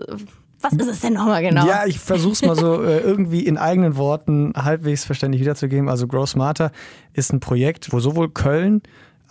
was 0.60 0.72
ist 0.72 0.88
es 0.88 1.00
denn 1.00 1.12
nochmal 1.12 1.42
genau? 1.42 1.66
Ja, 1.66 1.86
ich 1.86 2.00
versuche 2.00 2.32
es 2.32 2.42
mal 2.42 2.56
so 2.56 2.82
äh, 2.84 2.98
irgendwie 2.98 3.46
in 3.46 3.56
eigenen 3.56 3.96
Worten 3.96 4.52
halbwegs 4.56 5.04
verständlich 5.04 5.40
wiederzugeben. 5.40 5.88
Also 5.88 6.08
Grow 6.08 6.28
Smarter 6.28 6.72
ist 7.12 7.32
ein 7.32 7.38
Projekt, 7.40 7.92
wo 7.92 8.00
sowohl 8.00 8.30
Köln 8.30 8.82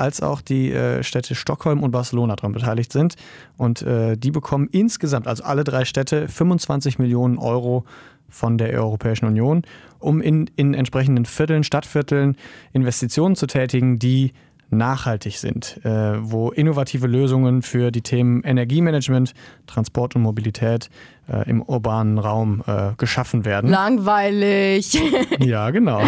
als 0.02 0.22
auch 0.22 0.42
die 0.42 0.72
äh, 0.72 1.04
Städte 1.04 1.36
Stockholm 1.36 1.84
und 1.84 1.92
Barcelona 1.92 2.36
daran 2.36 2.54
beteiligt 2.54 2.92
sind. 2.92 3.16
Und 3.56 3.84
äh, 3.84 4.18
die 4.18 4.32
bekommen 4.32 4.68
insgesamt, 4.72 5.28
also 5.28 5.44
alle 5.44 5.64
drei 5.64 5.86
Städte, 5.86 6.28
25 6.28 6.98
Millionen 6.98 7.38
Euro 7.38 7.86
von 8.28 8.58
der 8.58 8.72
Europäischen 8.74 9.26
Union, 9.26 9.62
um 10.00 10.22
in, 10.22 10.50
in 10.56 10.74
entsprechenden 10.74 11.26
Vierteln, 11.26 11.64
Stadtvierteln 11.64 12.36
Investitionen 12.74 13.36
zu 13.36 13.46
tätigen, 13.46 14.00
die 14.00 14.34
nachhaltig 14.72 15.38
sind, 15.38 15.80
äh, 15.84 15.90
wo 16.20 16.52
innovative 16.52 17.08
Lösungen 17.08 17.62
für 17.62 17.92
die 17.92 18.02
Themen 18.02 18.44
Energiemanagement, 18.44 19.34
Transport 19.68 20.16
und 20.16 20.24
Mobilität 20.24 20.90
äh, 21.32 21.50
im 21.50 21.62
urbanen 21.62 22.18
Raum 22.18 22.64
äh, 22.66 22.94
geschaffen 22.98 23.46
werden. 23.46 23.70
Langweilig. 23.70 25.00
ja, 25.40 25.70
genau. 25.70 26.02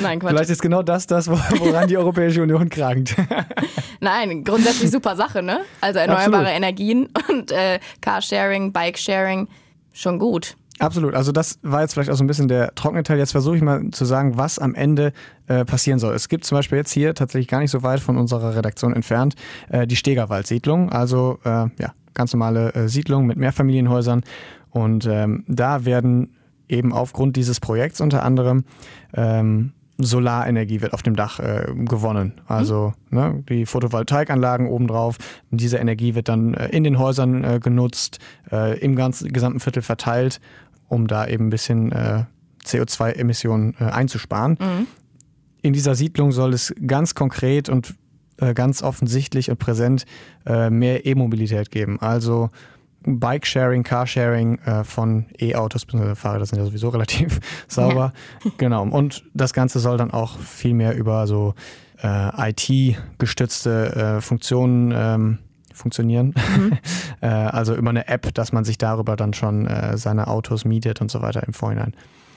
Nein, 0.00 0.18
Quatsch. 0.18 0.30
Vielleicht 0.30 0.50
ist 0.50 0.62
genau 0.62 0.82
das 0.82 1.06
das, 1.06 1.28
woran 1.28 1.88
die 1.88 1.96
Europäische 1.96 2.42
Union 2.42 2.68
krankt. 2.68 3.14
Nein, 4.00 4.44
grundsätzlich 4.44 4.90
super 4.90 5.14
Sache, 5.16 5.42
ne? 5.42 5.60
Also 5.80 5.98
erneuerbare 5.98 6.48
Absolut. 6.48 6.56
Energien 6.56 7.08
und 7.28 7.52
äh, 7.52 7.78
Carsharing, 8.00 8.72
Bikesharing, 8.72 9.48
schon 9.92 10.18
gut. 10.18 10.56
Absolut. 10.82 11.14
Also 11.14 11.30
das 11.30 11.58
war 11.62 11.82
jetzt 11.82 11.94
vielleicht 11.94 12.10
auch 12.10 12.16
so 12.16 12.24
ein 12.24 12.26
bisschen 12.26 12.48
der 12.48 12.74
trockene 12.74 13.04
Teil. 13.04 13.18
Jetzt 13.18 13.32
versuche 13.32 13.56
ich 13.56 13.62
mal 13.62 13.90
zu 13.92 14.04
sagen, 14.04 14.36
was 14.36 14.58
am 14.58 14.74
Ende 14.74 15.12
äh, 15.46 15.64
passieren 15.64 15.98
soll. 15.98 16.14
Es 16.14 16.28
gibt 16.28 16.44
zum 16.44 16.58
Beispiel 16.58 16.78
jetzt 16.78 16.90
hier 16.90 17.14
tatsächlich 17.14 17.48
gar 17.48 17.60
nicht 17.60 17.70
so 17.70 17.82
weit 17.82 18.00
von 18.00 18.16
unserer 18.16 18.56
Redaktion 18.56 18.92
entfernt 18.92 19.36
äh, 19.68 19.86
die 19.86 19.96
Stegerwald-Siedlung. 19.96 20.90
Also 20.90 21.38
äh, 21.44 21.68
ja, 21.78 21.92
ganz 22.14 22.32
normale 22.32 22.74
äh, 22.74 22.88
Siedlung 22.88 23.26
mit 23.26 23.36
Mehrfamilienhäusern. 23.36 24.24
Und 24.70 25.06
ähm, 25.06 25.44
da 25.46 25.84
werden 25.84 26.36
eben 26.68 26.92
aufgrund 26.92 27.36
dieses 27.36 27.60
Projekts 27.60 28.00
unter 28.00 28.24
anderem 28.24 28.64
ähm, 29.14 29.72
Solarenergie 29.98 30.80
wird 30.80 30.94
auf 30.94 31.02
dem 31.02 31.16
Dach 31.16 31.38
äh, 31.38 31.66
gewonnen. 31.74 32.40
Also 32.46 32.92
mhm. 33.10 33.18
ne, 33.18 33.44
die 33.48 33.66
Photovoltaikanlagen 33.66 34.66
obendrauf. 34.66 35.18
Diese 35.50 35.78
Energie 35.78 36.14
wird 36.14 36.28
dann 36.28 36.54
äh, 36.54 36.68
in 36.68 36.84
den 36.84 36.98
Häusern 36.98 37.44
äh, 37.44 37.60
genutzt, 37.62 38.18
äh, 38.50 38.78
im 38.80 38.96
ganzen 38.96 39.32
gesamten 39.32 39.60
Viertel 39.60 39.82
verteilt, 39.82 40.40
um 40.92 41.06
da 41.06 41.26
eben 41.26 41.46
ein 41.46 41.50
bisschen 41.50 41.92
äh, 41.92 42.24
CO2-Emissionen 42.64 43.74
äh, 43.80 43.84
einzusparen. 43.84 44.58
Mhm. 44.60 44.86
In 45.62 45.72
dieser 45.72 45.94
Siedlung 45.94 46.32
soll 46.32 46.54
es 46.54 46.74
ganz 46.86 47.14
konkret 47.14 47.68
und 47.68 47.94
ganz 48.56 48.82
offensichtlich 48.82 49.50
und 49.50 49.58
präsent 49.60 50.04
mehr 50.44 51.06
E-Mobilität 51.06 51.70
geben. 51.70 52.00
Also 52.00 52.50
Bike-Sharing, 53.04 53.82
Carsharing 53.82 54.58
äh, 54.60 54.84
von 54.84 55.26
E-Autos, 55.40 55.84
bzw. 55.86 56.14
Fahrräder 56.14 56.46
sind 56.46 56.58
ja 56.58 56.64
sowieso 56.64 56.88
relativ 56.88 57.40
sauber. 57.68 58.12
Ja. 58.44 58.50
Genau. 58.58 58.84
Und 58.84 59.24
das 59.34 59.52
Ganze 59.52 59.80
soll 59.80 59.96
dann 59.96 60.10
auch 60.10 60.38
viel 60.38 60.74
mehr 60.74 60.96
über 60.96 61.26
so 61.26 61.54
äh, 62.02 62.50
IT-gestützte 62.50 64.16
äh, 64.16 64.20
Funktionen 64.20 64.92
ähm, 64.94 65.38
funktionieren. 65.74 66.34
Mhm. 66.56 66.78
Äh, 67.20 67.28
also 67.28 67.76
über 67.76 67.90
eine 67.90 68.08
App, 68.08 68.34
dass 68.34 68.50
man 68.50 68.64
sich 68.64 68.78
darüber 68.78 69.14
dann 69.14 69.32
schon 69.32 69.68
äh, 69.68 69.96
seine 69.96 70.26
Autos 70.26 70.64
mietet 70.64 71.00
und 71.00 71.08
so 71.08 71.22
weiter 71.22 71.46
im 71.46 71.52
Vorhinein. 71.52 71.94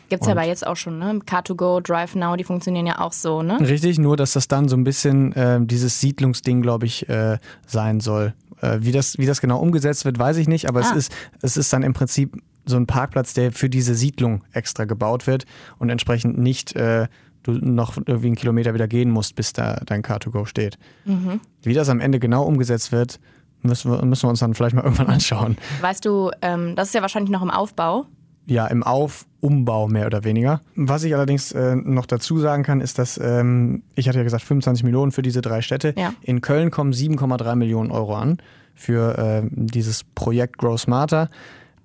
Gibt 0.09 0.21
es 0.21 0.27
ja 0.27 0.33
aber 0.33 0.43
jetzt 0.43 0.65
auch 0.67 0.75
schon, 0.75 0.99
ne? 0.99 1.19
Car2Go, 1.25 1.81
Drive 1.81 2.13
Now, 2.13 2.35
die 2.35 2.43
funktionieren 2.43 2.85
ja 2.85 2.99
auch 2.99 3.13
so, 3.13 3.41
ne? 3.41 3.59
Richtig, 3.59 3.97
nur 3.97 4.15
dass 4.15 4.33
das 4.33 4.47
dann 4.47 4.69
so 4.69 4.77
ein 4.77 4.83
bisschen 4.83 5.33
äh, 5.33 5.59
dieses 5.61 5.99
Siedlungsding, 6.01 6.61
glaube 6.61 6.85
ich, 6.85 7.09
äh, 7.09 7.39
sein 7.65 7.99
soll. 7.99 8.35
Äh, 8.61 8.77
wie, 8.81 8.91
das, 8.91 9.17
wie 9.17 9.25
das 9.25 9.41
genau 9.41 9.59
umgesetzt 9.59 10.05
wird, 10.05 10.19
weiß 10.19 10.37
ich 10.37 10.47
nicht, 10.47 10.67
aber 10.69 10.81
ah. 10.81 10.83
es, 10.83 10.91
ist, 10.91 11.15
es 11.41 11.57
ist 11.57 11.73
dann 11.73 11.81
im 11.81 11.93
Prinzip 11.93 12.37
so 12.65 12.77
ein 12.77 12.87
Parkplatz, 12.87 13.33
der 13.33 13.51
für 13.51 13.69
diese 13.69 13.95
Siedlung 13.95 14.43
extra 14.51 14.85
gebaut 14.85 15.27
wird 15.27 15.45
und 15.77 15.89
entsprechend 15.89 16.37
nicht 16.37 16.75
äh, 16.75 17.07
du 17.45 17.53
noch 17.53 17.97
irgendwie 17.97 18.27
einen 18.27 18.35
Kilometer 18.35 18.73
wieder 18.73 18.87
gehen 18.87 19.09
musst, 19.09 19.35
bis 19.35 19.53
da 19.53 19.79
dein 19.85 20.01
Car2Go 20.01 20.45
steht. 20.45 20.77
Mhm. 21.05 21.39
Wie 21.63 21.73
das 21.73 21.89
am 21.89 21.99
Ende 21.99 22.19
genau 22.19 22.43
umgesetzt 22.43 22.91
wird, 22.91 23.19
müssen 23.61 23.91
wir, 23.91 24.03
müssen 24.05 24.23
wir 24.23 24.29
uns 24.29 24.39
dann 24.39 24.53
vielleicht 24.53 24.75
mal 24.75 24.83
irgendwann 24.83 25.07
anschauen. 25.07 25.57
Weißt 25.81 26.05
du, 26.05 26.31
ähm, 26.41 26.75
das 26.75 26.89
ist 26.89 26.93
ja 26.95 27.01
wahrscheinlich 27.01 27.31
noch 27.31 27.41
im 27.41 27.51
Aufbau. 27.51 28.05
Ja, 28.47 28.67
im 28.67 28.83
Auf, 28.83 29.25
Umbau 29.39 29.87
mehr 29.87 30.05
oder 30.05 30.23
weniger. 30.23 30.61
Was 30.75 31.03
ich 31.03 31.15
allerdings 31.15 31.51
äh, 31.51 31.75
noch 31.75 32.05
dazu 32.05 32.37
sagen 32.37 32.63
kann, 32.63 32.79
ist, 32.79 32.99
dass 32.99 33.17
ähm, 33.17 33.83
ich 33.95 34.07
hatte 34.07 34.19
ja 34.19 34.23
gesagt 34.23 34.43
25 34.43 34.83
Millionen 34.83 35.11
für 35.11 35.23
diese 35.23 35.41
drei 35.41 35.61
Städte. 35.61 35.93
Ja. 35.97 36.13
In 36.21 36.41
Köln 36.41 36.69
kommen 36.69 36.93
7,3 36.93 37.55
Millionen 37.55 37.89
Euro 37.89 38.15
an 38.15 38.37
für 38.75 39.17
äh, 39.17 39.49
dieses 39.51 40.03
Projekt 40.03 40.57
Grow 40.59 40.79
Smarter. 40.79 41.29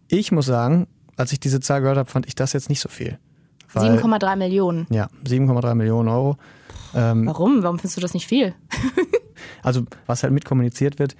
Ich 0.08 0.32
muss 0.32 0.46
sagen, 0.46 0.86
als 1.16 1.32
ich 1.32 1.40
diese 1.40 1.60
Zahl 1.60 1.80
gehört 1.80 1.98
habe, 1.98 2.10
fand 2.10 2.26
ich 2.26 2.34
das 2.34 2.52
jetzt 2.52 2.68
nicht 2.68 2.80
so 2.80 2.88
viel. 2.88 3.18
7,3 3.74 4.36
Millionen. 4.36 4.86
Ja, 4.90 5.08
7,3 5.24 5.74
Millionen 5.74 6.08
Euro. 6.08 6.36
Ähm, 6.94 7.26
Warum? 7.26 7.62
Warum 7.62 7.78
findest 7.78 7.96
du 7.96 8.00
das 8.00 8.14
nicht 8.14 8.26
viel? 8.26 8.54
also, 9.62 9.82
was 10.06 10.22
halt 10.22 10.32
mitkommuniziert 10.32 10.98
wird, 10.98 11.16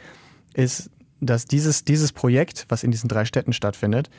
ist, 0.55 0.91
dass 1.21 1.45
dieses, 1.45 1.85
dieses 1.85 2.13
Projekt, 2.13 2.67
was 2.69 2.83
in 2.83 2.91
diesen 2.91 3.09
drei 3.09 3.25
Städten 3.25 3.53
stattfindet, 3.53 4.11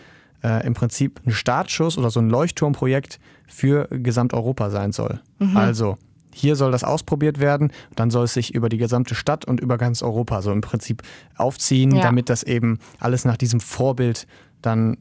äh, 0.44 0.66
im 0.66 0.74
Prinzip 0.74 1.20
ein 1.26 1.32
Startschuss 1.32 1.98
oder 1.98 2.10
so 2.10 2.20
ein 2.20 2.30
Leuchtturmprojekt 2.30 3.20
für 3.48 3.88
Gesamteuropa 3.90 4.70
sein 4.70 4.92
soll. 4.92 5.20
Mhm. 5.40 5.58
Also, 5.58 5.98
hier 6.34 6.56
soll 6.56 6.72
das 6.72 6.84
ausprobiert 6.84 7.40
werden, 7.40 7.72
dann 7.96 8.10
soll 8.10 8.26
es 8.26 8.34
sich 8.34 8.54
über 8.56 8.70
die 8.70 8.78
gesamte 8.78 9.16
Stadt 9.16 9.44
und 9.44 9.60
über 9.60 9.78
ganz 9.78 10.02
Europa 10.02 10.42
so 10.42 10.52
im 10.52 10.62
Prinzip 10.62 11.04
aufziehen, 11.36 11.94
ja. 11.94 12.04
damit 12.04 12.30
das 12.30 12.44
eben 12.44 12.80
alles 13.00 13.26
nach 13.26 13.36
diesem 13.36 13.60
Vorbild 13.60 14.28
dann 14.62 14.98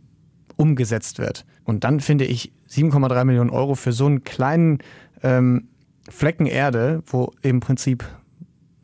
umgesetzt 0.56 1.18
wird. 1.18 1.44
Und 1.64 1.84
dann 1.84 2.00
finde 2.00 2.24
ich 2.24 2.52
7,3 2.70 3.24
Millionen 3.24 3.50
Euro 3.50 3.74
für 3.74 3.92
so 3.92 4.06
einen 4.06 4.24
kleinen 4.24 4.78
ähm, 5.22 5.68
Flecken 6.08 6.46
Erde, 6.46 7.02
wo 7.06 7.32
im 7.42 7.60
Prinzip 7.60 8.04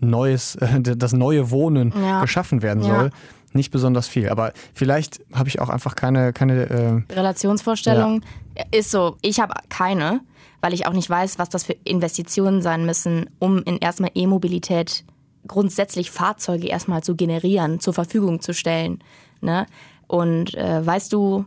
neues, 0.00 0.56
äh, 0.56 0.80
das 0.80 1.12
neue 1.12 1.50
Wohnen 1.50 1.92
ja. 1.96 2.20
geschaffen 2.20 2.62
werden 2.62 2.82
soll, 2.82 3.06
ja. 3.06 3.10
nicht 3.52 3.70
besonders 3.70 4.08
viel. 4.08 4.28
Aber 4.28 4.52
vielleicht 4.74 5.20
habe 5.32 5.48
ich 5.48 5.60
auch 5.60 5.68
einfach 5.68 5.96
keine, 5.96 6.32
keine 6.32 7.04
äh, 7.08 7.14
Relationsvorstellung. 7.14 8.22
Ja. 8.56 8.64
Ist 8.72 8.90
so, 8.90 9.16
ich 9.22 9.40
habe 9.40 9.54
keine, 9.68 10.20
weil 10.60 10.74
ich 10.74 10.86
auch 10.86 10.92
nicht 10.92 11.08
weiß, 11.08 11.38
was 11.38 11.48
das 11.48 11.64
für 11.64 11.76
Investitionen 11.84 12.62
sein 12.62 12.86
müssen, 12.86 13.30
um 13.38 13.62
in 13.62 13.78
erstmal 13.78 14.10
E-Mobilität 14.14 15.04
grundsätzlich 15.46 16.10
Fahrzeuge 16.10 16.66
erstmal 16.66 17.02
zu 17.02 17.14
generieren, 17.14 17.80
zur 17.80 17.94
Verfügung 17.94 18.40
zu 18.40 18.52
stellen. 18.52 18.98
Ne? 19.40 19.66
Und 20.08 20.54
äh, 20.54 20.84
weißt 20.84 21.12
du, 21.12 21.44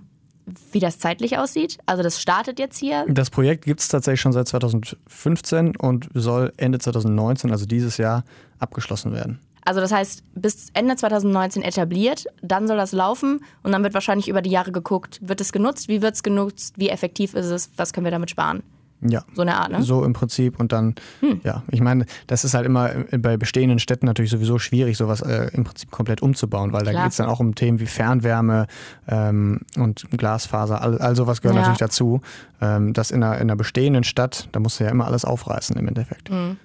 wie 0.72 0.79
das 0.79 1.00
zeitlich 1.00 1.38
aussieht? 1.38 1.77
Also 1.86 2.03
das 2.03 2.22
startet 2.22 2.60
jetzt 2.60 2.77
hier? 2.77 3.06
Das 3.08 3.29
Projekt 3.29 3.65
gibt 3.65 3.79
es 3.79 3.88
tatsächlich 3.88 4.22
schon 4.22 4.34
seit 4.34 4.48
2015 4.48 5.75
und 5.75 6.10
soll 6.13 6.53
Ende 6.58 6.79
2019, 6.79 7.51
also 7.51 7.65
dieses 7.65 7.98
Jahr, 7.98 8.24
abgeschlossen 8.60 9.13
werden. 9.13 9.39
Also 9.65 9.82
das 9.82 9.91
heißt, 9.91 10.24
bis 10.36 10.70
Ende 10.74 10.96
2019 10.96 11.62
etabliert, 11.62 12.25
dann 12.41 12.68
soll 12.68 12.77
das 12.77 12.91
laufen 12.91 13.41
und 13.62 13.72
dann 13.72 13.84
wird 13.84 13.94
wahrscheinlich 13.94 14.27
über 14.27 14.41
die 14.41 14.50
Jahre 14.50 14.72
geguckt, 14.72 15.20
wird 15.22 15.41
es 15.41 15.51
genutzt, 15.51 15.88
wie 15.88 16.01
wird 16.01 16.15
es 16.15 16.24
genutzt, 16.24 16.75
wie 16.77 16.89
effektiv 16.89 17.34
ist 17.34 17.48
es, 17.48 17.70
was 17.77 17.94
können 17.94 18.06
wir 18.06 18.12
damit 18.12 18.32
sparen? 18.32 18.63
Ja. 19.01 19.24
So 19.34 19.44
eine 19.44 19.56
Art, 19.56 19.72
ne? 19.72 19.82
So 19.82 20.03
im 20.03 20.13
Prinzip. 20.13 20.60
Und 20.60 20.72
dann, 20.72 20.96
hm. 21.22 21.39
ja, 21.44 21.63
ich 21.72 21.82
meine, 21.82 22.06
das 22.27 22.44
ist 22.44 22.53
halt 22.53 22.65
immer 22.65 22.89
bei 23.18 23.38
bestehenden 23.38 23.79
Städten 23.79 24.06
natürlich 24.06 24.32
sowieso 24.32 24.60
schwierig, 24.60 24.98
sowas 24.98 25.22
äh, 25.22 25.50
im 25.53 25.63
Prinzip 25.63 25.89
komplett 25.91 26.22
umzubauen, 26.22 26.74
weil 26.74 26.84
da 26.84 26.91
geht 26.91 27.12
es 27.12 27.18
dann 27.18 27.27
auch 27.27 27.39
um 27.39 27.56
Themen 27.56 27.79
wie 27.79 27.86
Fernwärme 27.86 28.68
ähm, 29.08 29.62
und 29.77 30.06
Glasfaser, 30.12 30.82
all, 30.82 30.98
all 31.00 31.15
sowas 31.15 31.41
gehört 31.41 31.56
ja. 31.56 31.62
natürlich 31.62 31.79
dazu. 31.79 32.22
Ähm, 32.62 32.94
das 32.94 33.12
in 33.12 33.24
einer, 33.24 33.36
in 33.36 33.44
einer 33.44 33.56
bestehenden 33.56 34.03
Stadt, 34.03 34.50
da 34.51 34.60
musst 34.60 34.79
du 34.79 34.84
ja 34.84 34.89
immer 34.89 35.06
alles 35.06 35.24
aufreißen 35.24 35.77
im 35.77 35.88
Endeffekt. 35.88 36.29
Hm. 36.29 36.58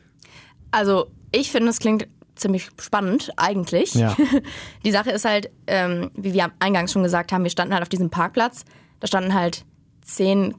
Also, 0.72 1.06
ich 1.30 1.52
finde, 1.52 1.70
es 1.70 1.78
klingt 1.78 2.08
ziemlich 2.34 2.68
spannend, 2.80 3.30
eigentlich. 3.36 3.94
Ja. 3.94 4.16
Die 4.84 4.90
Sache 4.90 5.10
ist 5.10 5.24
halt, 5.24 5.50
ähm, 5.68 6.10
wie 6.14 6.32
wir 6.32 6.50
eingangs 6.58 6.92
schon 6.92 7.04
gesagt 7.04 7.30
haben, 7.30 7.44
wir 7.44 7.50
standen 7.50 7.74
halt 7.74 7.82
auf 7.82 7.88
diesem 7.88 8.10
Parkplatz. 8.10 8.64
Da 8.98 9.06
standen 9.06 9.34
halt 9.34 9.64
zehn 10.02 10.54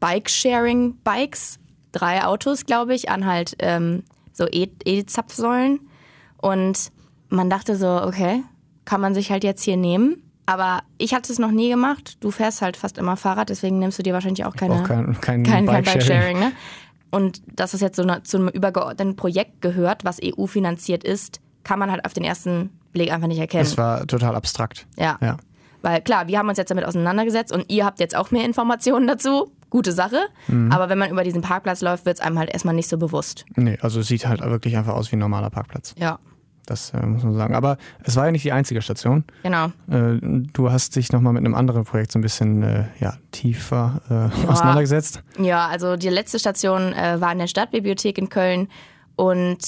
Bike-Sharing-Bikes, 0.00 1.58
drei 1.92 2.24
Autos, 2.24 2.66
glaube 2.66 2.94
ich, 2.94 3.10
an 3.10 3.26
halt 3.26 3.56
ähm, 3.58 4.02
so 4.32 4.46
E-Zapfsäulen. 4.46 5.80
Und 6.36 6.92
man 7.28 7.50
dachte 7.50 7.76
so, 7.76 8.02
okay, 8.02 8.42
kann 8.84 9.00
man 9.00 9.14
sich 9.14 9.30
halt 9.30 9.44
jetzt 9.44 9.62
hier 9.62 9.76
nehmen. 9.76 10.22
Aber 10.46 10.80
ich 10.96 11.12
hatte 11.12 11.30
es 11.30 11.38
noch 11.38 11.50
nie 11.50 11.68
gemacht. 11.68 12.16
Du 12.20 12.30
fährst 12.30 12.62
halt 12.62 12.78
fast 12.78 12.96
immer 12.96 13.16
Fahrrad, 13.16 13.50
deswegen 13.50 13.78
nimmst 13.78 13.98
du 13.98 14.02
dir 14.02 14.14
wahrscheinlich 14.14 14.46
auch 14.46 14.56
keine, 14.56 14.82
kein, 14.82 15.20
kein, 15.20 15.42
kein, 15.42 15.66
Bike 15.66 15.84
kein 15.84 15.98
Bike-Sharing. 15.98 16.38
Ne? 16.38 16.52
Und 17.10 17.42
dass 17.58 17.74
es 17.74 17.80
jetzt 17.80 17.96
so 17.96 18.02
eine, 18.02 18.22
zu 18.22 18.38
einem 18.38 18.48
übergeordneten 18.48 19.16
Projekt 19.16 19.60
gehört, 19.60 20.04
was 20.04 20.18
EU-finanziert 20.22 21.04
ist, 21.04 21.40
kann 21.64 21.78
man 21.78 21.90
halt 21.90 22.04
auf 22.04 22.14
den 22.14 22.24
ersten 22.24 22.70
Blick 22.92 23.12
einfach 23.12 23.28
nicht 23.28 23.38
erkennen. 23.38 23.64
Es 23.64 23.76
war 23.76 24.06
total 24.06 24.34
abstrakt. 24.34 24.86
Ja. 24.96 25.18
ja. 25.20 25.36
Weil 25.82 26.00
klar, 26.00 26.28
wir 26.28 26.38
haben 26.38 26.48
uns 26.48 26.58
jetzt 26.58 26.70
damit 26.70 26.84
auseinandergesetzt 26.84 27.52
und 27.52 27.70
ihr 27.70 27.84
habt 27.84 28.00
jetzt 28.00 28.16
auch 28.16 28.30
mehr 28.30 28.44
Informationen 28.44 29.06
dazu 29.06 29.52
gute 29.70 29.92
Sache. 29.92 30.20
Mhm. 30.46 30.72
Aber 30.72 30.88
wenn 30.88 30.98
man 30.98 31.10
über 31.10 31.24
diesen 31.24 31.42
Parkplatz 31.42 31.80
läuft, 31.82 32.06
wird 32.06 32.18
es 32.18 32.22
einem 32.22 32.38
halt 32.38 32.50
erstmal 32.50 32.74
nicht 32.74 32.88
so 32.88 32.98
bewusst. 32.98 33.44
Nee, 33.56 33.78
also 33.80 34.00
es 34.00 34.08
sieht 34.08 34.26
halt 34.26 34.40
wirklich 34.40 34.76
einfach 34.76 34.94
aus 34.94 35.12
wie 35.12 35.16
ein 35.16 35.20
normaler 35.20 35.50
Parkplatz. 35.50 35.94
Ja. 35.98 36.18
Das 36.66 36.90
äh, 36.92 37.04
muss 37.06 37.22
man 37.22 37.34
sagen. 37.34 37.54
Aber 37.54 37.78
es 38.04 38.14
war 38.16 38.26
ja 38.26 38.30
nicht 38.30 38.44
die 38.44 38.52
einzige 38.52 38.82
Station. 38.82 39.24
Genau. 39.42 39.66
Äh, 39.90 40.18
du 40.20 40.70
hast 40.70 40.96
dich 40.96 41.12
nochmal 41.12 41.32
mit 41.32 41.44
einem 41.44 41.54
anderen 41.54 41.84
Projekt 41.84 42.12
so 42.12 42.18
ein 42.18 42.22
bisschen 42.22 42.62
äh, 42.62 42.84
ja, 43.00 43.14
tiefer 43.32 44.02
äh, 44.10 44.42
ja. 44.42 44.48
auseinandergesetzt. 44.48 45.22
Ja, 45.38 45.66
also 45.66 45.96
die 45.96 46.10
letzte 46.10 46.38
Station 46.38 46.92
äh, 46.92 47.20
war 47.20 47.32
in 47.32 47.38
der 47.38 47.46
Stadtbibliothek 47.46 48.18
in 48.18 48.28
Köln 48.28 48.68
und 49.16 49.58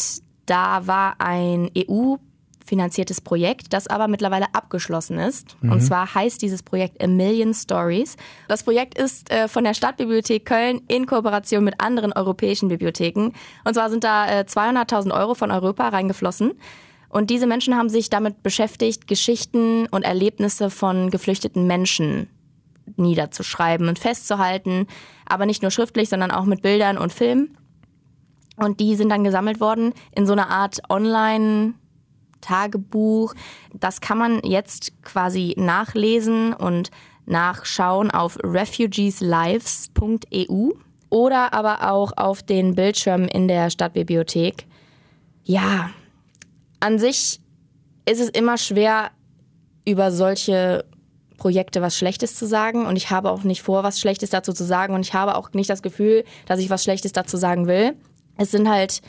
da 0.45 0.87
war 0.87 1.15
ein 1.19 1.71
EU- 1.77 2.17
finanziertes 2.65 3.21
Projekt, 3.21 3.73
das 3.73 3.87
aber 3.87 4.09
mittlerweile 4.09 4.47
abgeschlossen 4.55 5.19
ist. 5.19 5.57
Mhm. 5.61 5.73
Und 5.73 5.81
zwar 5.81 6.15
heißt 6.15 6.41
dieses 6.43 6.63
Projekt 6.63 7.03
A 7.03 7.07
Million 7.07 7.55
Stories. 7.55 8.17
Das 8.49 8.63
Projekt 8.63 8.99
ist 8.99 9.31
äh, 9.31 9.49
von 9.49 9.65
der 9.65 9.75
Stadtbibliothek 9.75 10.45
Köln 10.45 10.81
in 10.89 11.07
Kooperation 11.07 11.65
mit 11.65 11.81
anderen 11.81 12.13
europäischen 12.13 12.69
Bibliotheken. 12.69 13.33
Und 13.65 13.75
zwar 13.75 13.91
sind 13.91 14.05
da 14.05 14.41
äh, 14.41 14.45
200.000 14.47 15.13
Euro 15.13 15.35
von 15.35 15.51
Europa 15.51 15.89
reingeflossen. 15.89 16.53
Und 17.09 17.31
diese 17.31 17.47
Menschen 17.47 17.77
haben 17.77 17.89
sich 17.89 18.09
damit 18.09 18.43
beschäftigt, 18.43 19.09
Geschichten 19.09 19.87
und 19.89 20.05
Erlebnisse 20.05 20.71
von 20.71 21.11
geflüchteten 21.11 21.67
Menschen 21.67 22.29
niederzuschreiben 22.97 23.89
und 23.89 23.99
festzuhalten. 23.99 24.87
Aber 25.27 25.47
nicht 25.47 25.63
nur 25.63 25.73
schriftlich, 25.73 26.09
sondern 26.09 26.31
auch 26.31 26.45
mit 26.45 26.63
Bildern 26.63 26.99
und 26.99 27.13
Filmen. 27.13 27.57
Und 28.57 28.79
die 28.79 28.95
sind 28.95 29.09
dann 29.09 29.25
gesammelt 29.25 29.61
worden 29.61 29.93
in 30.15 30.27
so 30.27 30.33
einer 30.33 30.51
Art 30.51 30.83
Online- 30.89 31.75
Tagebuch. 32.41 33.35
Das 33.75 34.01
kann 34.01 34.19
man 34.19 34.41
jetzt 34.45 34.93
quasi 35.03 35.55
nachlesen 35.57 36.53
und 36.53 36.91
nachschauen 37.27 38.11
auf 38.11 38.39
refugeeslives.eu 38.43 40.71
oder 41.11 41.53
aber 41.53 41.91
auch 41.91 42.13
auf 42.17 42.43
den 42.43 42.75
Bildschirmen 42.75 43.29
in 43.29 43.49
der 43.49 43.71
Stadtbibliothek. 43.71 44.67
Ja, 45.45 45.91
an 46.81 46.99
sich 46.99 47.41
ist 48.07 48.21
es 48.21 48.29
immer 48.31 48.59
schwer, 48.59 49.11
über 49.85 50.13
solche 50.13 50.85
Projekte 51.37 51.83
was 51.83 51.97
Schlechtes 51.97 52.35
zu 52.35 52.47
sagen 52.47 52.87
und 52.87 52.97
ich 52.97 53.11
habe 53.11 53.31
auch 53.31 53.45
nicht 53.45 53.63
vor, 53.63 53.83
was 53.83 53.99
Schlechtes 53.99 54.31
dazu 54.31 54.53
zu 54.53 54.65
sagen 54.65 54.95
und 54.95 55.01
ich 55.01 55.15
habe 55.15 55.37
auch 55.37 55.53
nicht 55.53 55.71
das 55.71 55.83
Gefühl, 55.83 56.25
dass 56.47 56.61
ich 56.61 56.71
was 56.71 56.85
Schlechtes 56.85 57.13
dazu 57.13 57.37
sagen 57.37 57.67
will. 57.67 57.95
Es 58.37 58.51
sind 58.51 58.69
halt 58.69 59.01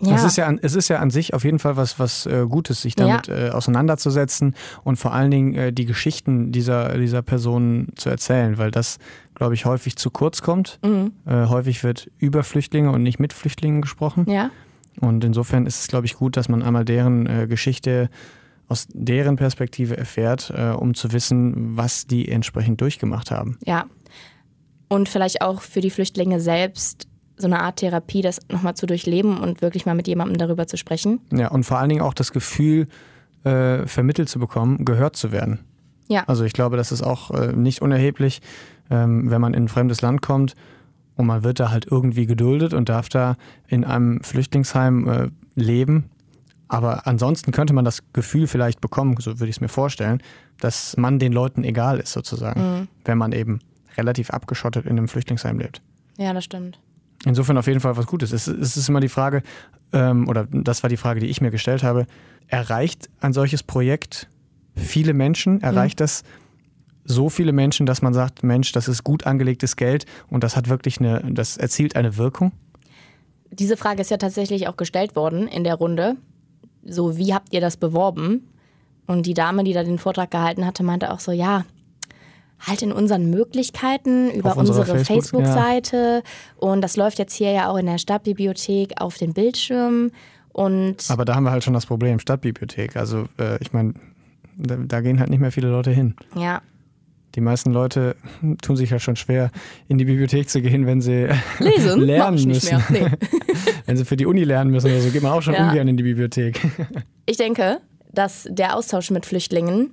ja. 0.00 0.14
Es, 0.14 0.24
ist 0.24 0.36
ja 0.36 0.46
an, 0.46 0.58
es 0.62 0.74
ist 0.74 0.88
ja 0.88 0.98
an 0.98 1.10
sich 1.10 1.34
auf 1.34 1.44
jeden 1.44 1.58
Fall 1.58 1.76
was, 1.76 1.98
was 1.98 2.26
äh, 2.26 2.46
Gutes, 2.48 2.82
sich 2.82 2.94
damit 2.94 3.26
ja. 3.26 3.48
äh, 3.48 3.50
auseinanderzusetzen 3.50 4.54
und 4.84 4.96
vor 4.96 5.12
allen 5.12 5.30
Dingen 5.30 5.54
äh, 5.54 5.72
die 5.72 5.86
Geschichten 5.86 6.52
dieser, 6.52 6.96
dieser 6.96 7.22
Personen 7.22 7.88
zu 7.96 8.08
erzählen, 8.08 8.58
weil 8.58 8.70
das, 8.70 8.98
glaube 9.34 9.54
ich, 9.54 9.64
häufig 9.64 9.96
zu 9.96 10.10
kurz 10.10 10.42
kommt. 10.42 10.78
Mhm. 10.84 11.12
Äh, 11.26 11.46
häufig 11.46 11.82
wird 11.82 12.10
über 12.18 12.44
Flüchtlinge 12.44 12.92
und 12.92 13.02
nicht 13.02 13.18
mit 13.18 13.32
Flüchtlingen 13.32 13.82
gesprochen. 13.82 14.26
Ja. 14.28 14.50
Und 15.00 15.24
insofern 15.24 15.66
ist 15.66 15.80
es, 15.80 15.88
glaube 15.88 16.06
ich, 16.06 16.14
gut, 16.14 16.36
dass 16.36 16.48
man 16.48 16.62
einmal 16.62 16.84
deren 16.84 17.26
äh, 17.26 17.46
Geschichte 17.46 18.08
aus 18.68 18.86
deren 18.92 19.36
Perspektive 19.36 19.96
erfährt, 19.96 20.52
äh, 20.54 20.70
um 20.70 20.94
zu 20.94 21.12
wissen, 21.12 21.76
was 21.76 22.06
die 22.06 22.28
entsprechend 22.28 22.80
durchgemacht 22.80 23.30
haben. 23.30 23.58
Ja. 23.64 23.86
Und 24.88 25.08
vielleicht 25.08 25.42
auch 25.42 25.62
für 25.62 25.80
die 25.80 25.90
Flüchtlinge 25.90 26.40
selbst 26.40 27.07
so 27.38 27.46
eine 27.46 27.60
Art 27.60 27.76
Therapie, 27.76 28.22
das 28.22 28.40
nochmal 28.50 28.74
zu 28.74 28.86
durchleben 28.86 29.38
und 29.38 29.62
wirklich 29.62 29.86
mal 29.86 29.94
mit 29.94 30.08
jemandem 30.08 30.38
darüber 30.38 30.66
zu 30.66 30.76
sprechen. 30.76 31.20
Ja, 31.32 31.48
und 31.48 31.64
vor 31.64 31.78
allen 31.78 31.88
Dingen 31.88 32.02
auch 32.02 32.14
das 32.14 32.32
Gefühl 32.32 32.88
äh, 33.44 33.86
vermittelt 33.86 34.28
zu 34.28 34.38
bekommen, 34.38 34.84
gehört 34.84 35.16
zu 35.16 35.32
werden. 35.32 35.60
Ja. 36.08 36.24
Also 36.26 36.44
ich 36.44 36.52
glaube, 36.52 36.76
das 36.76 36.90
ist 36.92 37.02
auch 37.02 37.30
äh, 37.30 37.52
nicht 37.52 37.82
unerheblich, 37.82 38.40
ähm, 38.90 39.30
wenn 39.30 39.40
man 39.40 39.54
in 39.54 39.64
ein 39.64 39.68
fremdes 39.68 40.00
Land 40.00 40.22
kommt 40.22 40.54
und 41.16 41.26
man 41.26 41.44
wird 41.44 41.60
da 41.60 41.70
halt 41.70 41.86
irgendwie 41.90 42.26
geduldet 42.26 42.74
und 42.74 42.88
darf 42.88 43.08
da 43.08 43.36
in 43.66 43.84
einem 43.84 44.22
Flüchtlingsheim 44.22 45.08
äh, 45.08 45.28
leben. 45.54 46.10
Aber 46.68 47.06
ansonsten 47.06 47.52
könnte 47.52 47.72
man 47.72 47.84
das 47.84 48.00
Gefühl 48.12 48.46
vielleicht 48.46 48.80
bekommen, 48.80 49.16
so 49.18 49.38
würde 49.40 49.50
ich 49.50 49.56
es 49.56 49.60
mir 49.60 49.68
vorstellen, 49.68 50.22
dass 50.60 50.96
man 50.96 51.18
den 51.18 51.32
Leuten 51.32 51.64
egal 51.64 51.98
ist 51.98 52.12
sozusagen, 52.12 52.60
mhm. 52.60 52.88
wenn 53.04 53.18
man 53.18 53.32
eben 53.32 53.60
relativ 53.96 54.30
abgeschottet 54.30 54.86
in 54.86 54.92
einem 54.92 55.08
Flüchtlingsheim 55.08 55.58
lebt. 55.58 55.82
Ja, 56.18 56.32
das 56.32 56.44
stimmt. 56.44 56.78
Insofern 57.28 57.58
auf 57.58 57.66
jeden 57.66 57.80
Fall 57.80 57.94
was 57.94 58.06
Gutes. 58.06 58.32
Es, 58.32 58.46
es 58.46 58.78
ist 58.78 58.88
immer 58.88 59.00
die 59.00 59.10
Frage, 59.10 59.42
ähm, 59.92 60.26
oder 60.28 60.46
das 60.50 60.82
war 60.82 60.88
die 60.88 60.96
Frage, 60.96 61.20
die 61.20 61.26
ich 61.26 61.42
mir 61.42 61.50
gestellt 61.50 61.82
habe, 61.82 62.06
erreicht 62.46 63.10
ein 63.20 63.34
solches 63.34 63.62
Projekt 63.62 64.28
viele 64.74 65.12
Menschen? 65.12 65.60
Erreicht 65.60 65.98
mhm. 65.98 66.04
das 66.04 66.24
so 67.04 67.28
viele 67.28 67.52
Menschen, 67.52 67.84
dass 67.84 68.00
man 68.00 68.14
sagt, 68.14 68.42
Mensch, 68.44 68.72
das 68.72 68.88
ist 68.88 69.04
gut 69.04 69.26
angelegtes 69.26 69.76
Geld 69.76 70.06
und 70.30 70.42
das 70.42 70.56
hat 70.56 70.70
wirklich 70.70 71.00
eine, 71.00 71.22
das 71.30 71.58
erzielt 71.58 71.96
eine 71.96 72.16
Wirkung? 72.16 72.52
Diese 73.50 73.76
Frage 73.76 74.00
ist 74.00 74.10
ja 74.10 74.16
tatsächlich 74.16 74.66
auch 74.66 74.78
gestellt 74.78 75.14
worden 75.14 75.48
in 75.48 75.64
der 75.64 75.74
Runde. 75.74 76.16
So, 76.82 77.18
wie 77.18 77.34
habt 77.34 77.52
ihr 77.52 77.60
das 77.60 77.76
beworben? 77.76 78.48
Und 79.06 79.26
die 79.26 79.34
Dame, 79.34 79.64
die 79.64 79.74
da 79.74 79.84
den 79.84 79.98
Vortrag 79.98 80.30
gehalten 80.30 80.64
hatte, 80.64 80.82
meinte 80.82 81.12
auch 81.12 81.20
so, 81.20 81.32
ja, 81.32 81.66
halt 82.66 82.82
in 82.82 82.92
unseren 82.92 83.30
Möglichkeiten 83.30 84.30
über 84.30 84.56
unsere 84.56 84.84
Facebook-Seite. 84.84 86.22
Facebook 86.22 86.62
und 86.62 86.80
das 86.80 86.96
läuft 86.96 87.18
jetzt 87.18 87.34
hier 87.34 87.52
ja 87.52 87.70
auch 87.70 87.76
in 87.76 87.86
der 87.86 87.98
Stadtbibliothek 87.98 89.00
auf 89.00 89.16
den 89.16 89.32
Bildschirm. 89.32 90.10
Und 90.52 90.96
Aber 91.08 91.24
da 91.24 91.36
haben 91.36 91.44
wir 91.44 91.52
halt 91.52 91.62
schon 91.62 91.74
das 91.74 91.86
Problem, 91.86 92.18
Stadtbibliothek. 92.18 92.96
Also 92.96 93.28
äh, 93.38 93.58
ich 93.60 93.72
meine, 93.72 93.94
da, 94.56 94.76
da, 94.76 95.00
gehen 95.00 95.20
halt 95.20 95.30
nicht 95.30 95.40
mehr 95.40 95.52
viele 95.52 95.68
Leute 95.68 95.92
hin. 95.92 96.16
Ja. 96.34 96.62
Die 97.34 97.40
meisten 97.40 97.70
Leute 97.70 98.16
tun 98.62 98.76
sich 98.76 98.90
ja 98.90 98.98
schon 98.98 99.14
schwer, 99.14 99.50
in 99.86 99.98
die 99.98 100.04
Bibliothek 100.04 100.48
zu 100.48 100.60
gehen, 100.60 100.86
wenn 100.86 101.00
sie 101.00 101.28
Lesen? 101.60 102.00
lernen 102.06 102.42
müssen. 102.44 102.82
Nee. 102.88 103.06
wenn 103.86 103.96
sie 103.96 104.04
für 104.04 104.16
die 104.16 104.26
Uni 104.26 104.42
lernen 104.44 104.72
müssen 104.72 104.90
oder 104.90 105.00
so, 105.00 105.10
geht 105.10 105.22
man 105.22 105.32
auch 105.32 105.42
schon 105.42 105.54
ja. 105.54 105.68
ungern 105.68 105.86
in 105.86 105.96
die 105.96 106.02
Bibliothek. 106.02 106.60
ich 107.26 107.36
denke, 107.36 107.78
dass 108.12 108.48
der 108.50 108.74
Austausch 108.74 109.10
mit 109.10 109.26
Flüchtlingen 109.26 109.90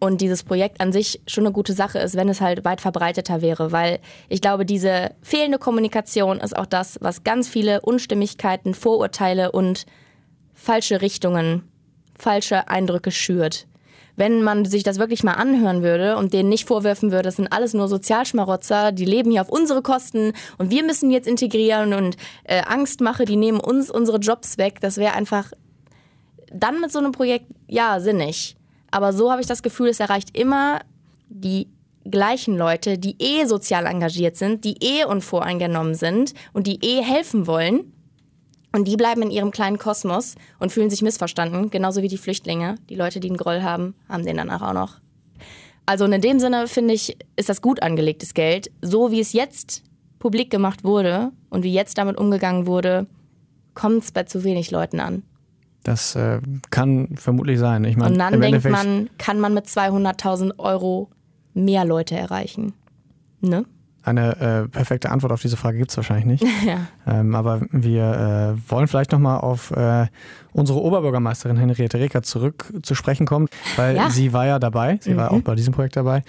und 0.00 0.20
dieses 0.20 0.44
Projekt 0.44 0.80
an 0.80 0.92
sich 0.92 1.20
schon 1.26 1.44
eine 1.44 1.52
gute 1.52 1.72
Sache 1.72 1.98
ist, 1.98 2.16
wenn 2.16 2.28
es 2.28 2.40
halt 2.40 2.64
weit 2.64 2.80
verbreiteter 2.80 3.42
wäre, 3.42 3.72
weil 3.72 3.98
ich 4.28 4.40
glaube, 4.40 4.64
diese 4.64 5.12
fehlende 5.22 5.58
Kommunikation 5.58 6.38
ist 6.38 6.56
auch 6.56 6.66
das, 6.66 6.98
was 7.00 7.24
ganz 7.24 7.48
viele 7.48 7.80
Unstimmigkeiten, 7.80 8.74
Vorurteile 8.74 9.52
und 9.52 9.86
falsche 10.54 11.00
Richtungen, 11.00 11.64
falsche 12.16 12.68
Eindrücke 12.68 13.10
schürt. 13.10 13.66
Wenn 14.14 14.42
man 14.42 14.64
sich 14.64 14.82
das 14.82 14.98
wirklich 14.98 15.22
mal 15.22 15.34
anhören 15.34 15.82
würde 15.82 16.16
und 16.16 16.32
denen 16.32 16.48
nicht 16.48 16.66
vorwerfen 16.66 17.12
würde, 17.12 17.22
das 17.22 17.36
sind 17.36 17.52
alles 17.52 17.72
nur 17.72 17.86
Sozialschmarotzer, 17.86 18.90
die 18.90 19.04
leben 19.04 19.30
hier 19.30 19.42
auf 19.42 19.48
unsere 19.48 19.80
Kosten 19.80 20.32
und 20.58 20.70
wir 20.70 20.82
müssen 20.82 21.12
jetzt 21.12 21.28
integrieren 21.28 21.92
und 21.92 22.16
äh, 22.42 22.62
Angst 22.66 23.00
mache, 23.00 23.24
die 23.24 23.36
nehmen 23.36 23.60
uns 23.60 23.90
unsere 23.90 24.18
Jobs 24.18 24.58
weg, 24.58 24.80
das 24.80 24.96
wäre 24.96 25.14
einfach 25.14 25.52
dann 26.52 26.80
mit 26.80 26.90
so 26.90 26.98
einem 26.98 27.12
Projekt, 27.12 27.46
ja, 27.68 28.00
sinnig. 28.00 28.57
Aber 28.90 29.12
so 29.12 29.30
habe 29.30 29.40
ich 29.40 29.46
das 29.46 29.62
Gefühl, 29.62 29.88
es 29.88 30.00
erreicht 30.00 30.36
immer 30.36 30.80
die 31.28 31.68
gleichen 32.10 32.56
Leute, 32.56 32.98
die 32.98 33.16
eh 33.18 33.44
sozial 33.44 33.86
engagiert 33.86 34.36
sind, 34.36 34.64
die 34.64 34.76
eh 34.80 35.04
unvoreingenommen 35.04 35.94
sind 35.94 36.34
und 36.52 36.66
die 36.66 36.78
eh 36.82 37.02
helfen 37.02 37.46
wollen. 37.46 37.92
Und 38.72 38.86
die 38.86 38.96
bleiben 38.96 39.22
in 39.22 39.30
ihrem 39.30 39.50
kleinen 39.50 39.78
Kosmos 39.78 40.34
und 40.58 40.72
fühlen 40.72 40.90
sich 40.90 41.02
missverstanden, 41.02 41.70
genauso 41.70 42.02
wie 42.02 42.08
die 42.08 42.18
Flüchtlinge. 42.18 42.76
Die 42.90 42.96
Leute, 42.96 43.18
die 43.18 43.28
einen 43.28 43.38
Groll 43.38 43.62
haben, 43.62 43.94
haben 44.08 44.26
den 44.26 44.36
danach 44.36 44.62
auch 44.62 44.74
noch. 44.74 45.00
Also 45.86 46.04
in 46.04 46.20
dem 46.20 46.38
Sinne 46.38 46.68
finde 46.68 46.92
ich, 46.92 47.16
ist 47.36 47.48
das 47.48 47.62
gut 47.62 47.82
angelegtes 47.82 48.34
Geld. 48.34 48.70
So 48.82 49.10
wie 49.10 49.20
es 49.20 49.32
jetzt 49.32 49.82
publik 50.18 50.50
gemacht 50.50 50.84
wurde 50.84 51.32
und 51.48 51.62
wie 51.62 51.72
jetzt 51.72 51.96
damit 51.96 52.18
umgegangen 52.18 52.66
wurde, 52.66 53.06
kommt 53.74 54.04
es 54.04 54.12
bei 54.12 54.24
zu 54.24 54.44
wenig 54.44 54.70
Leuten 54.70 55.00
an. 55.00 55.22
Das 55.84 56.16
äh, 56.16 56.40
kann 56.70 57.16
vermutlich 57.16 57.58
sein. 57.58 57.84
Ich 57.84 57.96
mein, 57.96 58.12
Und 58.12 58.18
dann 58.18 58.40
denkt 58.40 58.68
man, 58.68 59.08
kann 59.18 59.40
man 59.40 59.54
mit 59.54 59.66
200.000 59.66 60.58
Euro 60.58 61.08
mehr 61.54 61.84
Leute 61.84 62.16
erreichen. 62.16 62.72
Ne? 63.40 63.64
Eine 64.02 64.36
äh, 64.40 64.68
perfekte 64.68 65.10
Antwort 65.10 65.32
auf 65.32 65.42
diese 65.42 65.56
Frage 65.56 65.78
gibt 65.78 65.90
es 65.90 65.96
wahrscheinlich 65.96 66.24
nicht. 66.26 66.44
ja. 66.66 66.86
ähm, 67.06 67.34
aber 67.34 67.60
wir 67.70 68.56
äh, 68.56 68.70
wollen 68.70 68.88
vielleicht 68.88 69.12
nochmal 69.12 69.40
auf 69.40 69.70
äh, 69.72 70.06
unsere 70.52 70.80
Oberbürgermeisterin 70.80 71.56
Henriette 71.56 71.98
Reker 71.98 72.22
zurück 72.22 72.72
zu 72.82 72.94
sprechen 72.94 73.26
kommen, 73.26 73.48
weil 73.76 73.96
ja. 73.96 74.10
sie 74.10 74.32
war 74.32 74.46
ja 74.46 74.58
dabei, 74.58 74.98
sie 75.02 75.12
mhm. 75.12 75.16
war 75.18 75.32
auch 75.32 75.40
bei 75.40 75.54
diesem 75.54 75.74
Projekt 75.74 75.96
dabei. 75.96 76.22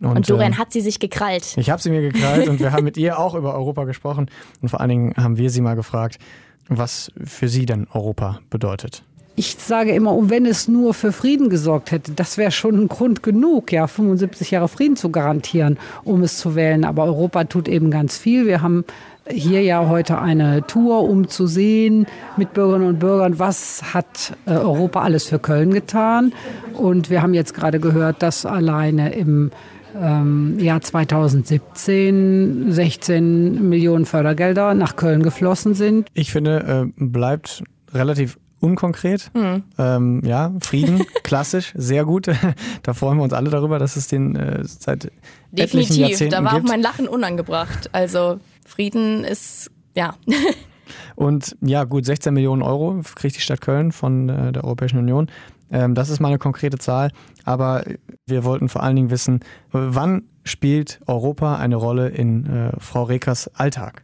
Und, 0.00 0.16
und 0.16 0.30
Dorian 0.30 0.52
äh, 0.52 0.56
hat 0.56 0.72
sie 0.72 0.80
sich 0.80 1.00
gekrallt. 1.00 1.54
Ich 1.56 1.70
habe 1.70 1.80
sie 1.80 1.90
mir 1.90 2.02
gekrallt 2.02 2.48
und 2.48 2.60
wir 2.60 2.72
haben 2.72 2.84
mit 2.84 2.96
ihr 2.96 3.18
auch 3.18 3.34
über 3.34 3.54
Europa 3.54 3.84
gesprochen. 3.84 4.30
Und 4.60 4.68
vor 4.68 4.80
allen 4.80 4.90
Dingen 4.90 5.14
haben 5.16 5.36
wir 5.38 5.50
sie 5.50 5.60
mal 5.60 5.74
gefragt, 5.74 6.18
was 6.68 7.12
für 7.24 7.48
Sie 7.48 7.66
denn 7.66 7.86
Europa 7.92 8.40
bedeutet. 8.50 9.02
Ich 9.36 9.56
sage 9.58 9.92
immer, 9.92 10.16
wenn 10.30 10.46
es 10.46 10.68
nur 10.68 10.94
für 10.94 11.10
Frieden 11.10 11.48
gesorgt 11.48 11.90
hätte, 11.90 12.12
das 12.12 12.38
wäre 12.38 12.52
schon 12.52 12.78
ein 12.78 12.88
Grund 12.88 13.24
genug, 13.24 13.72
ja, 13.72 13.88
75 13.88 14.52
Jahre 14.52 14.68
Frieden 14.68 14.96
zu 14.96 15.10
garantieren, 15.10 15.76
um 16.04 16.22
es 16.22 16.38
zu 16.38 16.54
wählen. 16.54 16.84
Aber 16.84 17.04
Europa 17.04 17.42
tut 17.44 17.66
eben 17.66 17.90
ganz 17.90 18.16
viel. 18.16 18.46
Wir 18.46 18.62
haben 18.62 18.84
hier 19.28 19.62
ja 19.62 19.88
heute 19.88 20.20
eine 20.20 20.66
Tour, 20.66 21.08
um 21.08 21.28
zu 21.28 21.46
sehen 21.46 22.06
mit 22.36 22.52
Bürgerinnen 22.52 22.88
und 22.88 22.98
Bürgern, 22.98 23.38
was 23.38 23.94
hat 23.94 24.36
äh, 24.46 24.50
Europa 24.50 25.02
alles 25.02 25.26
für 25.26 25.38
Köln 25.38 25.72
getan. 25.72 26.32
Und 26.74 27.10
wir 27.10 27.22
haben 27.22 27.34
jetzt 27.34 27.54
gerade 27.54 27.80
gehört, 27.80 28.22
dass 28.22 28.44
alleine 28.44 29.14
im 29.14 29.50
ähm, 30.00 30.58
Jahr 30.58 30.80
2017 30.80 32.72
16 32.72 33.68
Millionen 33.68 34.06
Fördergelder 34.06 34.74
nach 34.74 34.96
Köln 34.96 35.22
geflossen 35.22 35.74
sind. 35.74 36.08
Ich 36.14 36.32
finde, 36.32 36.84
äh, 36.86 36.92
bleibt 36.96 37.62
relativ 37.92 38.38
unkonkret. 38.64 39.30
Mhm. 39.34 39.62
Ähm, 39.78 40.22
ja, 40.24 40.52
Frieden, 40.60 41.04
klassisch, 41.22 41.72
sehr 41.76 42.04
gut. 42.04 42.28
da 42.82 42.94
freuen 42.94 43.18
wir 43.18 43.24
uns 43.24 43.32
alle 43.32 43.50
darüber, 43.50 43.78
dass 43.78 43.96
es 43.96 44.08
den 44.08 44.36
äh, 44.36 44.64
seit 44.64 45.12
Definitiv, 45.52 45.96
Jahrzehnten 45.96 46.32
da 46.32 46.44
war 46.44 46.54
gibt. 46.54 46.64
auch 46.64 46.68
mein 46.68 46.82
Lachen 46.82 47.06
unangebracht. 47.06 47.90
Also 47.92 48.40
Frieden 48.64 49.24
ist, 49.24 49.70
ja. 49.94 50.14
Und 51.16 51.56
ja, 51.60 51.84
gut, 51.84 52.04
16 52.04 52.34
Millionen 52.34 52.62
Euro 52.62 53.00
kriegt 53.14 53.36
die 53.36 53.40
Stadt 53.40 53.60
Köln 53.60 53.92
von 53.92 54.28
äh, 54.28 54.52
der 54.52 54.64
Europäischen 54.64 54.98
Union. 54.98 55.28
Ähm, 55.70 55.94
das 55.94 56.10
ist 56.10 56.20
mal 56.20 56.28
eine 56.28 56.38
konkrete 56.38 56.78
Zahl, 56.78 57.10
aber 57.44 57.84
wir 58.26 58.44
wollten 58.44 58.68
vor 58.68 58.82
allen 58.82 58.96
Dingen 58.96 59.10
wissen, 59.10 59.40
wann 59.72 60.24
spielt 60.44 61.00
Europa 61.06 61.56
eine 61.56 61.76
Rolle 61.76 62.08
in 62.08 62.46
äh, 62.46 62.72
Frau 62.78 63.04
Rekers 63.04 63.48
Alltag? 63.54 64.02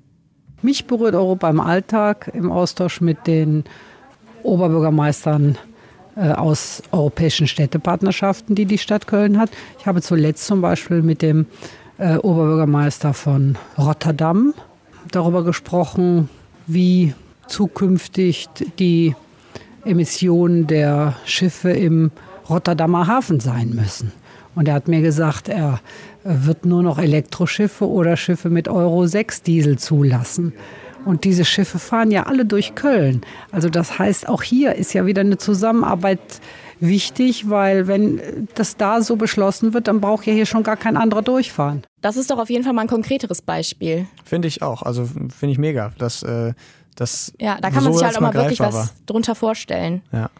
Mich 0.63 0.87
berührt 0.87 1.15
Europa 1.15 1.49
im 1.49 1.61
Alltag, 1.61 2.31
im 2.35 2.51
Austausch 2.51 3.01
mit 3.01 3.27
den 3.27 3.65
Oberbürgermeistern 4.43 5.59
äh, 6.17 6.33
aus 6.33 6.83
europäischen 6.93 7.47
Städtepartnerschaften, 7.47 8.55
die 8.55 8.67
die 8.67 8.79
Stadt 8.79 9.07
Köln 9.07 9.39
hat. 9.39 9.51
Ich 9.79 9.87
habe 9.87 10.03
zuletzt 10.03 10.47
zum 10.47 10.61
Beispiel 10.61 11.03
mit 11.03 11.23
dem 11.23 11.47
äh, 12.01 12.17
Oberbürgermeister 12.17 13.15
von 13.15 13.57
Rotterdam 13.79 14.55
darüber 15.13 15.45
gesprochen, 15.45 16.29
wie 16.67 17.15
zukünftig 17.47 18.49
die 18.79 19.15
Emissionen 19.85 20.67
der 20.67 21.17
Schiffe 21.25 21.71
im 21.71 22.11
Rotterdamer 22.49 23.07
Hafen 23.07 23.41
sein 23.41 23.71
müssen. 23.71 24.13
Und 24.55 24.67
er 24.69 24.75
hat 24.75 24.89
mir 24.89 25.01
gesagt, 25.01 25.49
er 25.49 25.81
wird 26.25 26.67
nur 26.67 26.83
noch 26.83 26.99
Elektroschiffe 26.99 27.89
oder 27.89 28.17
Schiffe 28.17 28.51
mit 28.51 28.69
Euro 28.69 29.07
6 29.07 29.43
Diesel 29.43 29.79
zulassen. 29.79 30.53
Und 31.05 31.25
diese 31.25 31.45
Schiffe 31.45 31.79
fahren 31.79 32.11
ja 32.11 32.25
alle 32.25 32.45
durch 32.45 32.75
Köln. 32.75 33.23
Also 33.53 33.71
das 33.71 33.99
heißt, 33.99 34.29
auch 34.29 34.43
hier 34.43 34.75
ist 34.75 34.93
ja 34.93 35.07
wieder 35.07 35.21
eine 35.21 35.39
Zusammenarbeit 35.39 36.21
wichtig, 36.81 37.49
weil 37.49 37.87
wenn 37.87 38.49
das 38.55 38.77
da 38.77 39.03
so 39.03 39.17
beschlossen 39.17 39.75
wird, 39.75 39.89
dann 39.89 40.01
braucht 40.01 40.27
ja 40.27 40.33
hier 40.33 40.47
schon 40.47 40.63
gar 40.63 40.77
kein 40.77 40.97
anderer 40.97 41.23
durchfahren. 41.23 41.83
Das 42.01 42.17
ist 42.17 42.31
doch 42.31 42.39
auf 42.39 42.51
jeden 42.51 42.65
Fall 42.65 42.73
mal 42.73 42.83
ein 42.83 42.89
konkreteres 42.89 43.43
Beispiel. 43.43 44.07
Finde 44.25 44.49
ich 44.49 44.63
auch. 44.63 44.83
Also 44.83 45.05
finde 45.05 45.53
ich 45.53 45.59
mega. 45.59 45.93
Das, 45.99 46.23
äh, 46.23 46.55
das 46.97 47.33
ja, 47.39 47.59
da 47.61 47.71
kann 47.71 47.85
man 47.85 47.93
sich 47.93 48.03
halt 48.03 48.17
auch 48.17 48.21
mal 48.21 48.35
wirklich 48.35 48.61
was 48.61 48.75
war. 48.75 48.91
drunter 49.07 49.35
vorstellen. 49.35 50.03
Ja. 50.13 50.31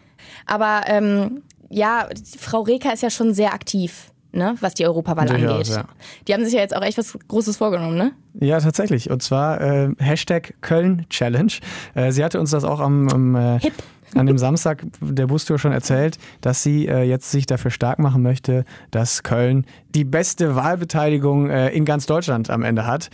Aber 0.45 0.81
ähm, 0.87 1.43
ja, 1.69 2.07
Frau 2.37 2.61
Reker 2.61 2.93
ist 2.93 3.03
ja 3.03 3.09
schon 3.09 3.33
sehr 3.33 3.53
aktiv. 3.53 4.10
Ne, 4.33 4.55
was 4.61 4.75
die 4.75 4.85
Europawahl 4.85 5.27
angeht. 5.27 5.67
Ja. 5.67 5.83
Die 6.25 6.33
haben 6.33 6.45
sich 6.45 6.53
ja 6.53 6.61
jetzt 6.61 6.73
auch 6.73 6.81
echt 6.81 6.97
was 6.97 7.17
Großes 7.27 7.57
vorgenommen, 7.57 7.97
ne? 7.97 8.13
Ja, 8.39 8.61
tatsächlich. 8.61 9.09
Und 9.09 9.21
zwar 9.21 9.59
äh, 9.59 9.89
Hashtag 9.99 10.53
Köln 10.61 11.05
Challenge. 11.09 11.51
Äh, 11.95 12.13
sie 12.13 12.23
hatte 12.23 12.39
uns 12.39 12.51
das 12.51 12.63
auch 12.63 12.79
am, 12.79 13.09
am 13.09 13.35
äh, 13.35 13.59
an 14.15 14.25
dem 14.25 14.37
Samstag 14.37 14.85
der 15.01 15.27
Bustour 15.27 15.59
schon 15.59 15.71
erzählt, 15.71 16.17
dass 16.41 16.63
sie 16.63 16.87
äh, 16.87 17.03
jetzt 17.03 17.31
sich 17.31 17.45
dafür 17.45 17.71
stark 17.71 17.99
machen 17.99 18.21
möchte, 18.21 18.65
dass 18.91 19.23
Köln 19.23 19.65
die 19.95 20.03
beste 20.03 20.55
Wahlbeteiligung 20.55 21.49
äh, 21.49 21.69
in 21.69 21.85
ganz 21.85 22.05
Deutschland 22.05 22.49
am 22.49 22.63
Ende 22.63 22.85
hat. 22.85 23.09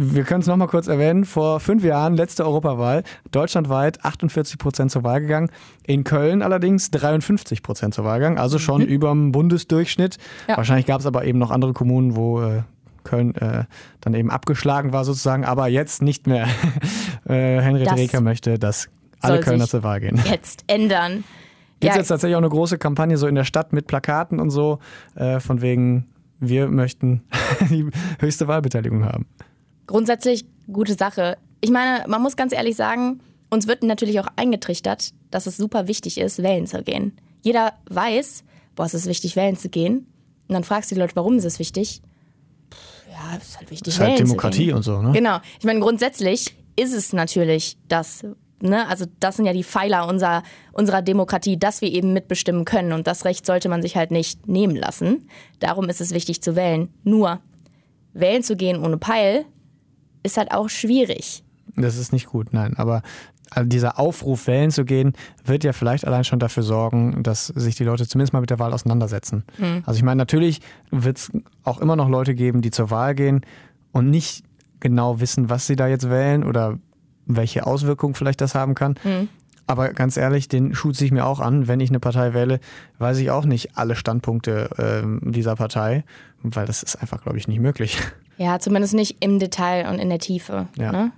Wir 0.00 0.22
können 0.22 0.42
es 0.42 0.46
nochmal 0.46 0.68
kurz 0.68 0.86
erwähnen. 0.86 1.24
Vor 1.24 1.58
fünf 1.58 1.82
Jahren, 1.82 2.14
letzte 2.14 2.44
Europawahl, 2.44 3.02
deutschlandweit 3.32 4.04
48 4.04 4.56
Prozent 4.56 4.92
zur 4.92 5.02
Wahl 5.02 5.20
gegangen. 5.20 5.50
In 5.88 6.04
Köln 6.04 6.40
allerdings 6.40 6.92
53 6.92 7.64
Prozent 7.64 7.94
zur 7.94 8.04
Wahl 8.04 8.20
gegangen. 8.20 8.38
Also 8.38 8.60
schon 8.60 8.82
mhm. 8.82 8.86
über 8.86 9.10
dem 9.10 9.32
Bundesdurchschnitt. 9.32 10.18
Ja. 10.46 10.56
Wahrscheinlich 10.56 10.86
gab 10.86 11.00
es 11.00 11.06
aber 11.06 11.24
eben 11.24 11.40
noch 11.40 11.50
andere 11.50 11.72
Kommunen, 11.72 12.14
wo 12.14 12.40
äh, 12.40 12.62
Köln 13.02 13.34
äh, 13.34 13.64
dann 14.00 14.14
eben 14.14 14.30
abgeschlagen 14.30 14.92
war 14.92 15.04
sozusagen. 15.04 15.44
Aber 15.44 15.66
jetzt 15.66 16.00
nicht 16.00 16.28
mehr. 16.28 16.46
äh, 17.28 17.60
Henry 17.60 17.82
Reker 17.82 18.20
möchte, 18.20 18.56
dass 18.56 18.88
alle 19.20 19.40
Kölner 19.40 19.66
zur 19.66 19.82
Wahl 19.82 19.98
gehen. 19.98 20.20
Jetzt 20.30 20.62
ändern. 20.68 21.24
Gibt 21.80 21.90
es 21.90 21.96
ja. 21.96 22.00
jetzt 22.00 22.08
tatsächlich 22.08 22.36
auch 22.36 22.40
eine 22.40 22.48
große 22.48 22.78
Kampagne 22.78 23.16
so 23.16 23.26
in 23.26 23.34
der 23.34 23.44
Stadt 23.44 23.72
mit 23.72 23.88
Plakaten 23.88 24.38
und 24.38 24.50
so, 24.50 24.78
äh, 25.16 25.40
von 25.40 25.60
wegen, 25.60 26.06
wir 26.38 26.68
möchten 26.68 27.24
die 27.70 27.88
höchste 28.20 28.46
Wahlbeteiligung 28.46 29.04
haben. 29.04 29.26
Grundsätzlich 29.88 30.44
gute 30.70 30.94
Sache. 30.94 31.38
ich 31.60 31.70
meine, 31.70 32.04
man 32.06 32.22
muss 32.22 32.36
ganz 32.36 32.52
ehrlich 32.52 32.76
sagen, 32.76 33.20
uns 33.50 33.66
wird 33.66 33.82
natürlich 33.82 34.20
auch 34.20 34.28
eingetrichtert, 34.36 35.12
dass 35.30 35.46
es 35.46 35.56
super 35.56 35.88
wichtig 35.88 36.18
ist, 36.18 36.42
wählen 36.42 36.66
zu 36.66 36.82
gehen. 36.82 37.16
Jeder 37.42 37.72
weiß, 37.88 38.44
boah, 38.76 38.84
es 38.84 38.94
ist 38.94 39.06
wichtig, 39.06 39.34
wählen 39.34 39.56
zu 39.56 39.70
gehen. 39.70 40.06
Und 40.46 40.54
dann 40.54 40.62
fragst 40.62 40.90
du 40.90 40.94
die 40.94 41.00
Leute, 41.00 41.16
warum 41.16 41.38
ist 41.38 41.44
es 41.44 41.58
wichtig? 41.58 42.02
Ja, 43.10 43.36
es 43.38 43.48
ist 43.48 43.58
halt 43.58 43.70
wichtig, 43.70 43.94
ist 43.94 44.00
halt 44.00 44.18
Demokratie 44.18 44.72
und 44.72 44.82
so, 44.82 45.00
ne? 45.00 45.12
Genau. 45.12 45.38
Ich 45.58 45.64
meine, 45.64 45.80
grundsätzlich 45.80 46.54
ist 46.76 46.92
es 46.92 47.14
natürlich 47.14 47.78
das, 47.88 48.24
ne? 48.60 48.86
Also 48.88 49.06
das 49.20 49.36
sind 49.36 49.46
ja 49.46 49.54
die 49.54 49.64
Pfeiler 49.64 50.06
unserer, 50.06 50.42
unserer 50.72 51.00
Demokratie, 51.00 51.58
dass 51.58 51.80
wir 51.80 51.90
eben 51.90 52.12
mitbestimmen 52.12 52.66
können. 52.66 52.92
Und 52.92 53.06
das 53.06 53.24
Recht 53.24 53.46
sollte 53.46 53.70
man 53.70 53.80
sich 53.80 53.96
halt 53.96 54.10
nicht 54.10 54.46
nehmen 54.46 54.76
lassen. 54.76 55.28
Darum 55.60 55.88
ist 55.88 56.02
es 56.02 56.12
wichtig 56.12 56.42
zu 56.42 56.56
wählen. 56.56 56.92
Nur, 57.04 57.40
wählen 58.12 58.42
zu 58.42 58.54
gehen 58.56 58.84
ohne 58.84 58.98
Peil 58.98 59.46
ist 60.22 60.36
halt 60.36 60.52
auch 60.52 60.68
schwierig. 60.68 61.42
Das 61.76 61.96
ist 61.96 62.12
nicht 62.12 62.26
gut, 62.26 62.52
nein. 62.52 62.74
Aber 62.76 63.02
also 63.50 63.68
dieser 63.68 63.98
Aufruf, 63.98 64.46
wählen 64.46 64.70
zu 64.70 64.84
gehen, 64.84 65.14
wird 65.44 65.64
ja 65.64 65.72
vielleicht 65.72 66.06
allein 66.06 66.24
schon 66.24 66.38
dafür 66.38 66.62
sorgen, 66.62 67.22
dass 67.22 67.46
sich 67.46 67.76
die 67.76 67.84
Leute 67.84 68.06
zumindest 68.06 68.32
mal 68.32 68.40
mit 68.40 68.50
der 68.50 68.58
Wahl 68.58 68.72
auseinandersetzen. 68.72 69.44
Mhm. 69.58 69.82
Also 69.86 69.96
ich 69.96 70.02
meine, 70.02 70.18
natürlich 70.18 70.60
wird 70.90 71.18
es 71.18 71.32
auch 71.64 71.80
immer 71.80 71.96
noch 71.96 72.08
Leute 72.08 72.34
geben, 72.34 72.60
die 72.60 72.70
zur 72.70 72.90
Wahl 72.90 73.14
gehen 73.14 73.42
und 73.92 74.10
nicht 74.10 74.44
genau 74.80 75.20
wissen, 75.20 75.50
was 75.50 75.66
sie 75.66 75.76
da 75.76 75.88
jetzt 75.88 76.10
wählen 76.10 76.44
oder 76.44 76.78
welche 77.26 77.66
Auswirkungen 77.66 78.14
vielleicht 78.14 78.40
das 78.40 78.54
haben 78.54 78.74
kann. 78.74 78.94
Mhm. 79.04 79.28
Aber 79.68 79.90
ganz 79.90 80.16
ehrlich, 80.16 80.48
den 80.48 80.74
Schuh 80.74 80.92
ziehe 80.92 81.06
ich 81.06 81.12
mir 81.12 81.26
auch 81.26 81.40
an. 81.40 81.68
Wenn 81.68 81.78
ich 81.78 81.90
eine 81.90 82.00
Partei 82.00 82.32
wähle, 82.32 82.58
weiß 82.98 83.18
ich 83.18 83.30
auch 83.30 83.44
nicht 83.44 83.76
alle 83.76 83.96
Standpunkte 83.96 84.70
äh, 84.78 85.30
dieser 85.30 85.56
Partei, 85.56 86.04
weil 86.42 86.64
das 86.64 86.82
ist 86.82 86.96
einfach, 86.96 87.22
glaube 87.22 87.38
ich, 87.38 87.46
nicht 87.46 87.60
möglich. 87.60 87.98
Ja, 88.40 88.60
zumindest 88.60 88.94
nicht 88.94 89.16
im 89.18 89.40
Detail 89.40 89.88
und 89.88 89.98
in 89.98 90.10
der 90.10 90.20
Tiefe. 90.20 90.68
Ja. 90.76 90.92
Ne? 90.92 91.10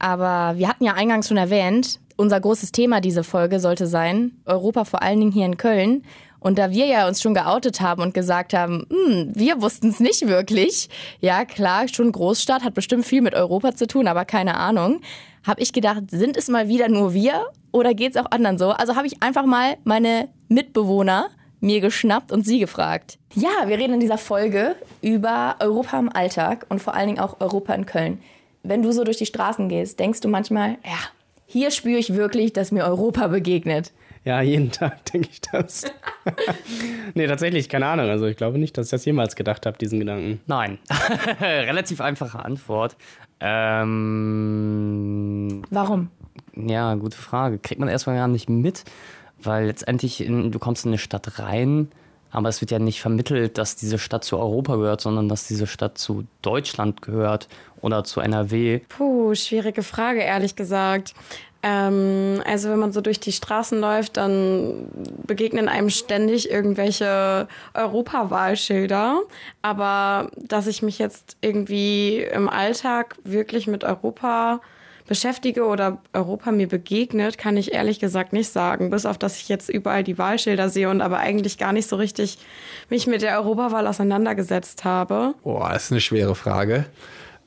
Aber 0.00 0.58
wir 0.58 0.68
hatten 0.68 0.82
ja 0.82 0.94
eingangs 0.94 1.28
schon 1.28 1.36
erwähnt, 1.36 2.00
unser 2.16 2.40
großes 2.40 2.72
Thema 2.72 3.00
diese 3.00 3.22
Folge 3.22 3.60
sollte 3.60 3.86
sein, 3.86 4.32
Europa 4.44 4.84
vor 4.84 5.00
allen 5.00 5.20
Dingen 5.20 5.30
hier 5.30 5.46
in 5.46 5.56
Köln. 5.56 6.02
Und 6.40 6.58
da 6.58 6.72
wir 6.72 6.86
ja 6.86 7.06
uns 7.06 7.22
schon 7.22 7.32
geoutet 7.32 7.80
haben 7.80 8.02
und 8.02 8.12
gesagt 8.12 8.54
haben, 8.54 8.86
hm, 8.90 9.30
wir 9.36 9.62
wussten 9.62 9.90
es 9.90 10.00
nicht 10.00 10.26
wirklich, 10.26 10.88
ja 11.20 11.44
klar, 11.44 11.86
schon 11.86 12.10
Großstadt, 12.10 12.64
hat 12.64 12.74
bestimmt 12.74 13.06
viel 13.06 13.22
mit 13.22 13.34
Europa 13.34 13.76
zu 13.76 13.86
tun, 13.86 14.08
aber 14.08 14.24
keine 14.24 14.56
Ahnung, 14.56 15.00
habe 15.48 15.60
ich 15.60 15.72
gedacht, 15.72 16.10
sind 16.10 16.36
es 16.36 16.48
mal 16.48 16.68
wieder 16.68 16.88
nur 16.88 17.12
wir 17.14 17.46
oder 17.72 17.94
geht 17.94 18.14
es 18.14 18.22
auch 18.22 18.30
anderen 18.30 18.58
so? 18.58 18.70
Also 18.70 18.94
habe 18.94 19.06
ich 19.06 19.22
einfach 19.22 19.46
mal 19.46 19.76
meine 19.82 20.28
Mitbewohner 20.48 21.30
mir 21.60 21.80
geschnappt 21.80 22.30
und 22.30 22.46
sie 22.46 22.60
gefragt. 22.60 23.18
Ja, 23.34 23.66
wir 23.66 23.78
reden 23.78 23.94
in 23.94 24.00
dieser 24.00 24.18
Folge 24.18 24.76
über 25.02 25.56
Europa 25.58 25.98
im 25.98 26.14
Alltag 26.14 26.66
und 26.68 26.80
vor 26.80 26.94
allen 26.94 27.08
Dingen 27.08 27.18
auch 27.18 27.40
Europa 27.40 27.74
in 27.74 27.86
Köln 27.86 28.20
wenn 28.62 28.82
du 28.82 28.92
so 28.92 29.04
durch 29.04 29.16
die 29.16 29.26
Straßen 29.26 29.68
gehst, 29.68 29.98
denkst 29.98 30.20
du 30.20 30.28
manchmal, 30.28 30.72
ja, 30.84 30.98
hier 31.46 31.70
spüre 31.70 31.98
ich 31.98 32.14
wirklich, 32.14 32.52
dass 32.52 32.72
mir 32.72 32.84
Europa 32.84 33.26
begegnet. 33.28 33.92
Ja, 34.28 34.42
jeden 34.42 34.70
Tag 34.70 35.02
denke 35.12 35.30
ich 35.32 35.40
das. 35.40 35.86
nee, 37.14 37.26
tatsächlich, 37.26 37.70
keine 37.70 37.86
Ahnung. 37.86 38.10
Also 38.10 38.26
ich 38.26 38.36
glaube 38.36 38.58
nicht, 38.58 38.76
dass 38.76 38.88
ich 38.88 38.90
das 38.90 39.06
jemals 39.06 39.36
gedacht 39.36 39.64
habe, 39.64 39.78
diesen 39.78 40.00
Gedanken. 40.00 40.42
Nein. 40.46 40.78
Relativ 41.40 42.02
einfache 42.02 42.44
Antwort. 42.44 42.98
Ähm, 43.40 44.02
Warum? 45.70 46.10
Ja, 46.54 46.94
gute 46.96 47.16
Frage. 47.16 47.58
Kriegt 47.58 47.80
man 47.80 47.88
erstmal 47.88 48.16
gar 48.16 48.28
nicht 48.28 48.50
mit, 48.50 48.84
weil 49.40 49.64
letztendlich 49.64 50.22
in, 50.22 50.52
du 50.52 50.58
kommst 50.58 50.84
in 50.84 50.90
eine 50.90 50.98
Stadt 50.98 51.38
rein 51.38 51.88
aber 52.30 52.48
es 52.48 52.60
wird 52.60 52.70
ja 52.70 52.78
nicht 52.78 53.00
vermittelt, 53.00 53.58
dass 53.58 53.76
diese 53.76 53.98
Stadt 53.98 54.24
zu 54.24 54.38
Europa 54.38 54.76
gehört, 54.76 55.00
sondern 55.00 55.28
dass 55.28 55.46
diese 55.46 55.66
Stadt 55.66 55.98
zu 55.98 56.26
Deutschland 56.42 57.02
gehört 57.02 57.48
oder 57.80 58.04
zu 58.04 58.20
NRW. 58.20 58.80
Puh, 58.88 59.34
schwierige 59.34 59.82
Frage, 59.82 60.20
ehrlich 60.20 60.54
gesagt. 60.54 61.14
Ähm, 61.62 62.42
also 62.46 62.70
wenn 62.70 62.78
man 62.78 62.92
so 62.92 63.00
durch 63.00 63.18
die 63.18 63.32
Straßen 63.32 63.80
läuft, 63.80 64.16
dann 64.16 64.88
begegnen 65.26 65.68
einem 65.68 65.90
ständig 65.90 66.50
irgendwelche 66.50 67.48
Europawahlschilder. 67.74 69.20
Aber 69.62 70.30
dass 70.36 70.66
ich 70.66 70.82
mich 70.82 70.98
jetzt 70.98 71.36
irgendwie 71.40 72.22
im 72.22 72.48
Alltag 72.48 73.16
wirklich 73.24 73.66
mit 73.66 73.82
Europa 73.84 74.60
beschäftige 75.08 75.64
oder 75.64 75.98
Europa 76.12 76.52
mir 76.52 76.68
begegnet, 76.68 77.38
kann 77.38 77.56
ich 77.56 77.72
ehrlich 77.72 77.98
gesagt 77.98 78.32
nicht 78.32 78.52
sagen. 78.52 78.90
Bis 78.90 79.06
auf, 79.06 79.18
dass 79.18 79.38
ich 79.38 79.48
jetzt 79.48 79.68
überall 79.68 80.04
die 80.04 80.18
Wahlschilder 80.18 80.68
sehe 80.68 80.88
und 80.90 81.00
aber 81.00 81.18
eigentlich 81.18 81.58
gar 81.58 81.72
nicht 81.72 81.88
so 81.88 81.96
richtig 81.96 82.38
mich 82.90 83.06
mit 83.06 83.22
der 83.22 83.36
Europawahl 83.38 83.86
auseinandergesetzt 83.86 84.84
habe. 84.84 85.34
Boah, 85.42 85.70
das 85.70 85.84
ist 85.84 85.92
eine 85.92 86.00
schwere 86.02 86.34
Frage. 86.34 86.84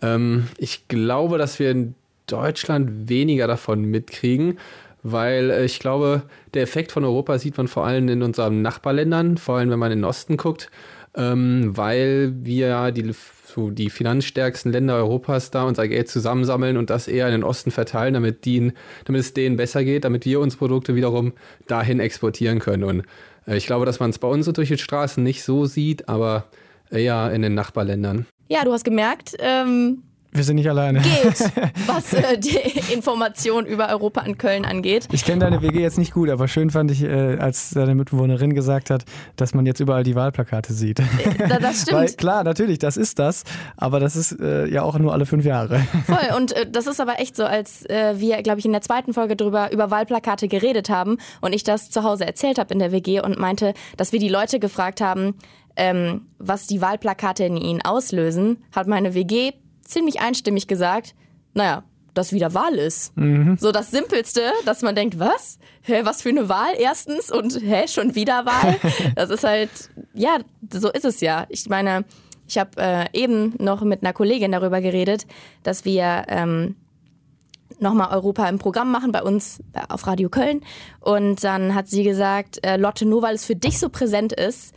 Ähm, 0.02 0.48
ich 0.58 0.88
glaube, 0.88 1.38
dass 1.38 1.60
wir 1.60 1.72
in 1.72 1.96
Deutschland 2.32 3.10
weniger 3.10 3.48
davon 3.48 3.84
mitkriegen, 3.84 4.58
weil 5.04 5.50
äh, 5.50 5.66
ich 5.66 5.80
glaube, 5.80 6.24
der 6.54 6.64
Effekt 6.64 6.92
von 6.92 7.04
Europa 7.04 7.38
sieht 7.38 7.58
man 7.58 7.68
vor 7.68 7.86
allem 7.86 8.08
in 8.10 8.24
unseren 8.24 8.62
Nachbarländern, 8.62 9.38
vor 9.38 9.58
allem 9.58 9.70
wenn 9.70 9.80
man 9.80 9.92
in 9.92 10.00
den 10.00 10.06
Osten 10.06 10.38
guckt, 10.38 10.70
ähm, 11.16 11.76
weil 11.76 12.34
wir 12.44 12.92
die 12.92 13.14
so 13.52 13.70
die 13.70 13.90
finanzstärksten 13.90 14.72
Länder 14.72 14.96
Europas 14.96 15.52
da 15.52 15.64
unser 15.64 15.88
Geld 15.88 16.08
zusammensammeln 16.08 16.78
und 16.78 16.90
das 16.90 17.08
eher 17.08 17.28
in 17.28 17.34
den 17.34 17.44
Osten 17.44 17.72
verteilen, 17.72 18.14
damit, 18.14 18.46
die, 18.46 18.72
damit 19.06 19.22
es 19.22 19.34
denen 19.34 19.58
besser 19.58 19.84
geht, 19.84 20.06
damit 20.06 20.26
wir 20.26 20.40
uns 20.40 20.56
Produkte 20.56 20.96
wiederum 20.96 21.34
dahin 21.68 22.00
exportieren 22.00 22.60
können. 22.60 22.84
Und 22.84 23.04
äh, 23.46 23.58
ich 23.58 23.66
glaube, 23.66 23.86
dass 23.86 24.00
man 24.00 24.10
es 24.10 24.20
bei 24.20 24.28
uns 24.28 24.46
so 24.46 24.52
durch 24.52 24.70
die 24.70 24.78
Straßen 24.78 25.22
nicht 25.24 25.44
so 25.44 25.66
sieht, 25.66 26.08
aber 26.08 26.46
eher 26.90 27.32
in 27.34 27.42
den 27.42 27.54
Nachbarländern. 27.54 28.26
Ja, 28.50 28.64
du 28.64 28.72
hast 28.74 28.84
gemerkt, 28.84 29.36
ähm, 29.40 30.04
wir 30.34 30.44
sind 30.44 30.56
nicht 30.56 30.70
alleine. 30.70 31.02
Geht, 31.02 31.52
was 31.88 32.14
äh, 32.14 32.38
die 32.38 32.58
Information 32.94 33.66
über 33.66 33.90
Europa 33.90 34.22
in 34.22 34.38
Köln 34.38 34.66
angeht. 34.66 35.08
Ich 35.12 35.26
kenne 35.26 35.40
deine 35.40 35.62
WG 35.62 35.82
jetzt 35.82 35.98
nicht 35.98 36.14
gut, 36.14 36.30
aber 36.30 36.48
schön 36.48 36.70
fand 36.70 36.90
ich, 36.92 37.04
äh, 37.04 37.38
als 37.38 37.72
deine 37.72 37.96
Mitbewohnerin 37.96 38.54
gesagt 38.54 38.90
hat, 38.90 39.04
dass 39.36 39.54
man 39.54 39.66
jetzt 39.66 39.82
überall 39.82 40.04
die 40.04 40.16
Wahlplakate 40.16 40.74
sieht. 40.74 41.00
Äh, 41.00 41.60
das 41.60 41.82
stimmt. 41.82 41.98
Weil, 41.98 42.10
klar, 42.14 42.44
natürlich, 42.44 42.80
das 42.80 42.96
ist 42.96 43.20
das, 43.20 43.44
aber 43.76 44.00
das 44.00 44.16
ist 44.16 44.40
äh, 44.40 44.68
ja 44.68 44.84
auch 44.84 44.98
nur 44.98 45.12
alle 45.12 45.26
fünf 45.26 45.44
Jahre. 45.44 45.80
Voll, 46.06 46.38
und 46.38 46.54
äh, 46.54 46.70
das 46.70 46.88
ist 46.88 47.02
aber 47.02 47.20
echt 47.20 47.36
so, 47.36 47.44
als 47.44 47.82
wir, 47.82 48.42
glaube 48.42 48.60
ich, 48.60 48.66
in 48.66 48.72
der 48.72 48.82
zweiten 48.82 49.14
Folge 49.14 49.36
drüber 49.36 49.72
über 49.72 49.92
Wahlplakate 49.92 50.48
geredet 50.48 50.90
haben 50.90 51.18
und 51.42 51.54
ich 51.54 51.64
das 51.64 51.90
zu 51.90 52.04
Hause 52.04 52.26
erzählt 52.26 52.58
habe 52.58 52.74
in 52.74 52.80
der 52.80 52.92
WG 52.92 53.22
und 53.22 53.38
meinte, 53.38 53.74
dass 53.98 54.12
wir 54.12 54.20
die 54.20 54.30
Leute 54.30 54.60
gefragt 54.60 55.02
haben, 55.02 55.36
ähm, 55.76 56.28
was 56.38 56.68
die 56.68 56.82
Wahlplakate 56.82 57.44
in 57.44 57.58
ihnen 57.58 57.82
auslösen, 57.82 58.64
hat 58.72 58.88
meine 58.88 59.14
WG 59.14 59.54
ziemlich 59.92 60.22
einstimmig 60.22 60.68
gesagt, 60.68 61.16
naja, 61.54 61.84
dass 62.14 62.34
wieder 62.34 62.54
Wahl 62.54 62.76
ist. 62.76 63.16
Mhm. 63.18 63.58
So 63.58 63.72
das 63.72 63.92
Simpelste, 63.92 64.52
dass 64.66 64.82
man 64.82 64.96
denkt, 64.96 65.20
was? 65.20 65.60
Hä, 65.82 66.02
was 66.04 66.22
für 66.22 66.30
eine 66.30 66.50
Wahl 66.50 66.74
erstens 66.78 67.32
und 67.32 67.62
hä, 67.62 67.88
schon 67.88 68.16
wieder 68.16 68.46
Wahl? 68.46 68.78
Das 69.16 69.30
ist 69.30 69.44
halt, 69.44 69.70
ja, 70.14 70.38
so 70.72 70.90
ist 70.92 71.06
es 71.06 71.22
ja. 71.22 71.46
Ich 71.50 71.70
meine, 71.70 72.06
ich 72.48 72.58
habe 72.58 72.72
äh, 72.78 73.06
eben 73.14 73.56
noch 73.60 73.82
mit 73.82 74.04
einer 74.04 74.14
Kollegin 74.14 74.52
darüber 74.52 74.82
geredet, 74.82 75.26
dass 75.64 75.86
wir 75.86 76.26
ähm, 76.28 76.76
nochmal 77.80 78.10
Europa 78.12 78.48
im 78.48 78.60
Programm 78.60 78.92
machen 78.92 79.12
bei 79.12 79.24
uns 79.24 79.62
äh, 79.74 79.82
auf 79.88 80.06
Radio 80.06 80.30
Köln. 80.30 80.62
Und 81.00 81.44
dann 81.44 81.74
hat 81.76 81.88
sie 81.88 82.04
gesagt, 82.04 82.66
äh, 82.66 82.78
Lotte, 82.78 83.06
nur 83.06 83.22
weil 83.22 83.36
es 83.36 83.46
für 83.46 83.56
dich 83.56 83.80
so 83.80 83.90
präsent 83.90 84.34
ist, 84.34 84.76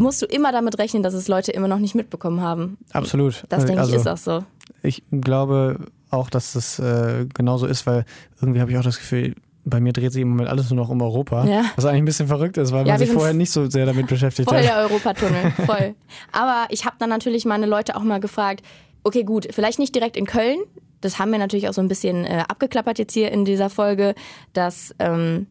musst 0.00 0.22
du 0.22 0.26
immer 0.26 0.50
damit 0.50 0.78
rechnen, 0.78 1.02
dass 1.02 1.14
es 1.14 1.28
Leute 1.28 1.52
immer 1.52 1.68
noch 1.68 1.78
nicht 1.78 1.94
mitbekommen 1.94 2.40
haben. 2.40 2.78
Absolut. 2.92 3.44
Das 3.48 3.66
denke 3.66 3.82
also, 3.82 3.92
ich 3.92 4.00
ist 4.00 4.08
auch 4.08 4.16
so. 4.16 4.44
Ich 4.82 5.02
glaube 5.10 5.78
auch, 6.10 6.30
dass 6.30 6.54
das 6.54 6.78
äh, 6.78 7.26
genauso 7.32 7.66
ist, 7.66 7.86
weil 7.86 8.04
irgendwie 8.40 8.60
habe 8.60 8.70
ich 8.70 8.78
auch 8.78 8.82
das 8.82 8.98
Gefühl, 8.98 9.34
bei 9.64 9.78
mir 9.78 9.92
dreht 9.92 10.12
sich 10.12 10.22
im 10.22 10.30
Moment 10.30 10.48
alles 10.48 10.70
nur 10.70 10.78
noch 10.78 10.88
um 10.88 11.02
Europa. 11.02 11.44
Ja. 11.44 11.64
Was 11.76 11.84
eigentlich 11.84 12.02
ein 12.02 12.04
bisschen 12.06 12.28
verrückt 12.28 12.56
ist, 12.56 12.72
weil 12.72 12.86
ja, 12.86 12.94
man 12.94 12.98
sich 12.98 13.12
vorher 13.12 13.34
nicht 13.34 13.50
so 13.52 13.68
sehr 13.68 13.84
damit 13.84 14.06
beschäftigt 14.06 14.48
voll 14.48 14.58
hat. 14.58 14.64
Voll 14.64 14.74
der 14.74 14.82
Europatunnel, 14.84 15.50
voll. 15.66 15.94
Aber 16.32 16.66
ich 16.70 16.86
habe 16.86 16.96
dann 16.98 17.10
natürlich 17.10 17.44
meine 17.44 17.66
Leute 17.66 17.94
auch 17.94 18.02
mal 18.02 18.20
gefragt, 18.20 18.64
okay 19.04 19.22
gut, 19.22 19.48
vielleicht 19.50 19.78
nicht 19.78 19.94
direkt 19.94 20.16
in 20.16 20.26
Köln, 20.26 20.58
das 21.02 21.18
haben 21.18 21.30
wir 21.30 21.38
natürlich 21.38 21.68
auch 21.68 21.74
so 21.74 21.80
ein 21.80 21.88
bisschen 21.88 22.24
äh, 22.24 22.44
abgeklappert 22.48 22.98
jetzt 22.98 23.12
hier 23.12 23.30
in 23.30 23.44
dieser 23.44 23.70
Folge, 23.70 24.14
dass 24.52 24.94
ähm, 24.98 25.46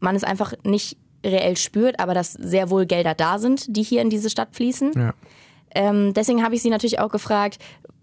man 0.00 0.14
es 0.14 0.24
einfach 0.24 0.52
nicht 0.62 0.96
reell 1.24 1.56
spürt, 1.56 2.00
aber 2.00 2.14
dass 2.14 2.32
sehr 2.32 2.70
wohl 2.70 2.86
Gelder 2.86 3.14
da 3.14 3.38
sind, 3.38 3.76
die 3.76 3.82
hier 3.82 4.02
in 4.02 4.10
diese 4.10 4.30
Stadt 4.30 4.50
fließen. 4.52 4.92
Ja. 4.94 5.14
Ähm, 5.74 6.14
deswegen 6.14 6.42
habe 6.42 6.54
ich 6.54 6.62
sie 6.62 6.70
natürlich 6.70 7.00
auch 7.00 7.10
gefragt, 7.10 7.58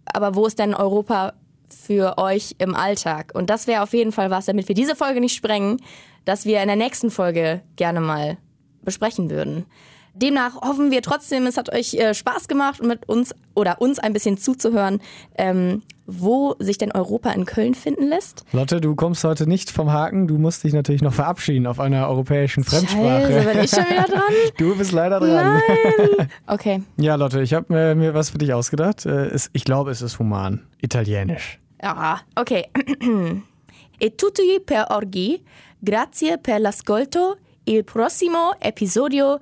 aber 0.06 0.36
wo 0.36 0.46
ist 0.46 0.60
denn 0.60 0.74
Europa 0.74 1.34
für 1.70 2.18
euch 2.18 2.56
im 2.60 2.76
Alltag? 2.76 3.32
Und 3.34 3.50
das 3.50 3.68
wäre 3.68 3.82
auf 3.82 3.94
jeden 3.94 4.12
Fall 4.12 4.30
was, 4.30 4.46
damit 4.46 4.68
wir 4.68 4.76
diese 4.76 4.96
Folge 4.96 5.20
nicht 5.20 5.36
sprengen, 5.36 5.82
dass 6.26 6.46
wir 6.46 6.62
in 6.62 6.68
der 6.68 6.76
nächsten 6.76 7.12
Folge 7.12 7.62
gerne 7.76 8.02
mal 8.02 8.38
besprechen 8.84 9.30
würden. 9.30 9.66
Demnach 10.14 10.62
hoffen 10.62 10.92
wir 10.92 11.02
trotzdem, 11.02 11.46
es 11.46 11.58
hat 11.58 11.74
euch 11.74 11.94
äh, 11.96 12.14
Spaß 12.14 12.48
gemacht, 12.48 12.82
mit 12.82 13.10
uns 13.10 13.36
oder 13.54 13.82
uns 13.82 14.00
ein 14.00 14.14
bisschen 14.14 14.38
zuzuhören, 14.38 15.02
ähm, 15.38 15.84
wo 16.08 16.56
sich 16.60 16.78
denn 16.78 16.92
Europa 16.92 17.32
in 17.32 17.46
Köln 17.46 17.74
finden 17.74 18.08
lässt. 18.08 18.46
Lotte, 18.52 18.80
du 18.80 18.96
kommst 18.96 19.24
heute 19.24 19.48
nicht 19.48 19.72
vom 19.72 19.92
Haken. 19.92 20.28
Du 20.28 20.38
musst 20.38 20.64
dich 20.64 20.74
natürlich 20.74 21.02
noch 21.02 21.14
verabschieden 21.14 21.66
auf 21.66 21.80
einer 21.80 22.08
europäischen 22.08 22.64
Fremdsprache. 22.64 23.28
Scheiße, 23.28 23.50
bin 23.50 23.64
ich 23.64 23.70
schon 23.72 23.86
wieder 23.86 24.04
dran? 24.04 24.22
Du 24.58 24.78
bist 24.78 24.92
leider 24.92 25.20
dran. 25.20 25.62
Nein. 25.68 26.30
Okay. 26.48 26.84
Ja, 26.98 27.16
Lotte, 27.16 27.42
ich 27.42 27.54
habe 27.54 27.74
mir, 27.74 27.96
mir 27.96 28.14
was 28.14 28.30
für 28.30 28.38
dich 28.38 28.54
ausgedacht. 28.54 29.06
Äh, 29.06 29.36
ich 29.54 29.64
glaube, 29.64 29.92
es 29.92 30.02
ist 30.02 30.20
human. 30.20 30.62
Italienisch. 30.80 31.60
Ah, 31.82 32.20
ok. 32.36 32.52
e 34.00 34.16
tutti 34.16 34.60
per 34.64 34.88
oggi. 34.92 35.44
Grazie 35.80 36.38
per 36.38 36.60
l'ascolto. 36.60 37.38
Il 37.64 37.84
prossimo 37.84 38.54
episodio 38.60 39.40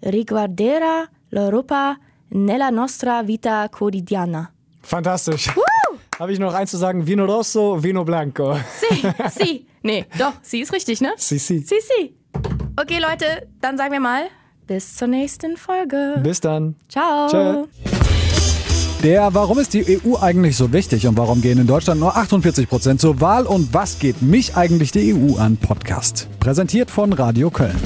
riguarderà 0.00 1.08
l'Europa 1.30 1.98
nella 2.28 2.70
nostra 2.70 3.22
vita 3.22 3.68
quotidiana. 3.70 4.52
Fantastisch. 4.80 5.52
Habe 6.18 6.32
ich 6.32 6.38
noch 6.38 6.54
eins 6.54 6.70
zu 6.70 6.76
sagen? 6.76 7.06
Vino 7.06 7.24
Rosso, 7.24 7.82
Vino 7.82 8.04
Blanco. 8.04 8.56
Si, 8.78 9.08
si. 9.30 9.66
Nee, 9.82 10.06
doch, 10.18 10.32
sie 10.42 10.60
ist 10.60 10.72
richtig, 10.72 11.00
ne? 11.00 11.12
Si, 11.16 11.38
si. 11.38 11.58
Si, 11.58 11.74
si. 11.80 12.14
Okay, 12.80 12.98
Leute, 12.98 13.48
dann 13.60 13.76
sagen 13.76 13.92
wir 13.92 14.00
mal 14.00 14.24
bis 14.66 14.96
zur 14.96 15.08
nächsten 15.08 15.56
Folge. 15.56 16.20
Bis 16.22 16.40
dann. 16.40 16.76
Ciao. 16.88 17.28
Tschö. 17.28 17.64
Der 19.02 19.34
Warum 19.34 19.58
ist 19.58 19.74
die 19.74 20.00
EU 20.00 20.16
eigentlich 20.18 20.56
so 20.56 20.72
wichtig 20.72 21.06
und 21.06 21.18
warum 21.18 21.42
gehen 21.42 21.58
in 21.58 21.66
Deutschland 21.66 22.00
nur 22.00 22.16
48 22.16 22.68
Prozent 22.68 23.00
zur 23.00 23.20
Wahl 23.20 23.44
und 23.44 23.74
was 23.74 23.98
geht 23.98 24.22
mich 24.22 24.56
eigentlich 24.56 24.92
die 24.92 25.12
EU 25.14 25.36
an 25.36 25.58
Podcast? 25.58 26.28
Präsentiert 26.40 26.90
von 26.90 27.12
Radio 27.12 27.50
Köln. 27.50 27.76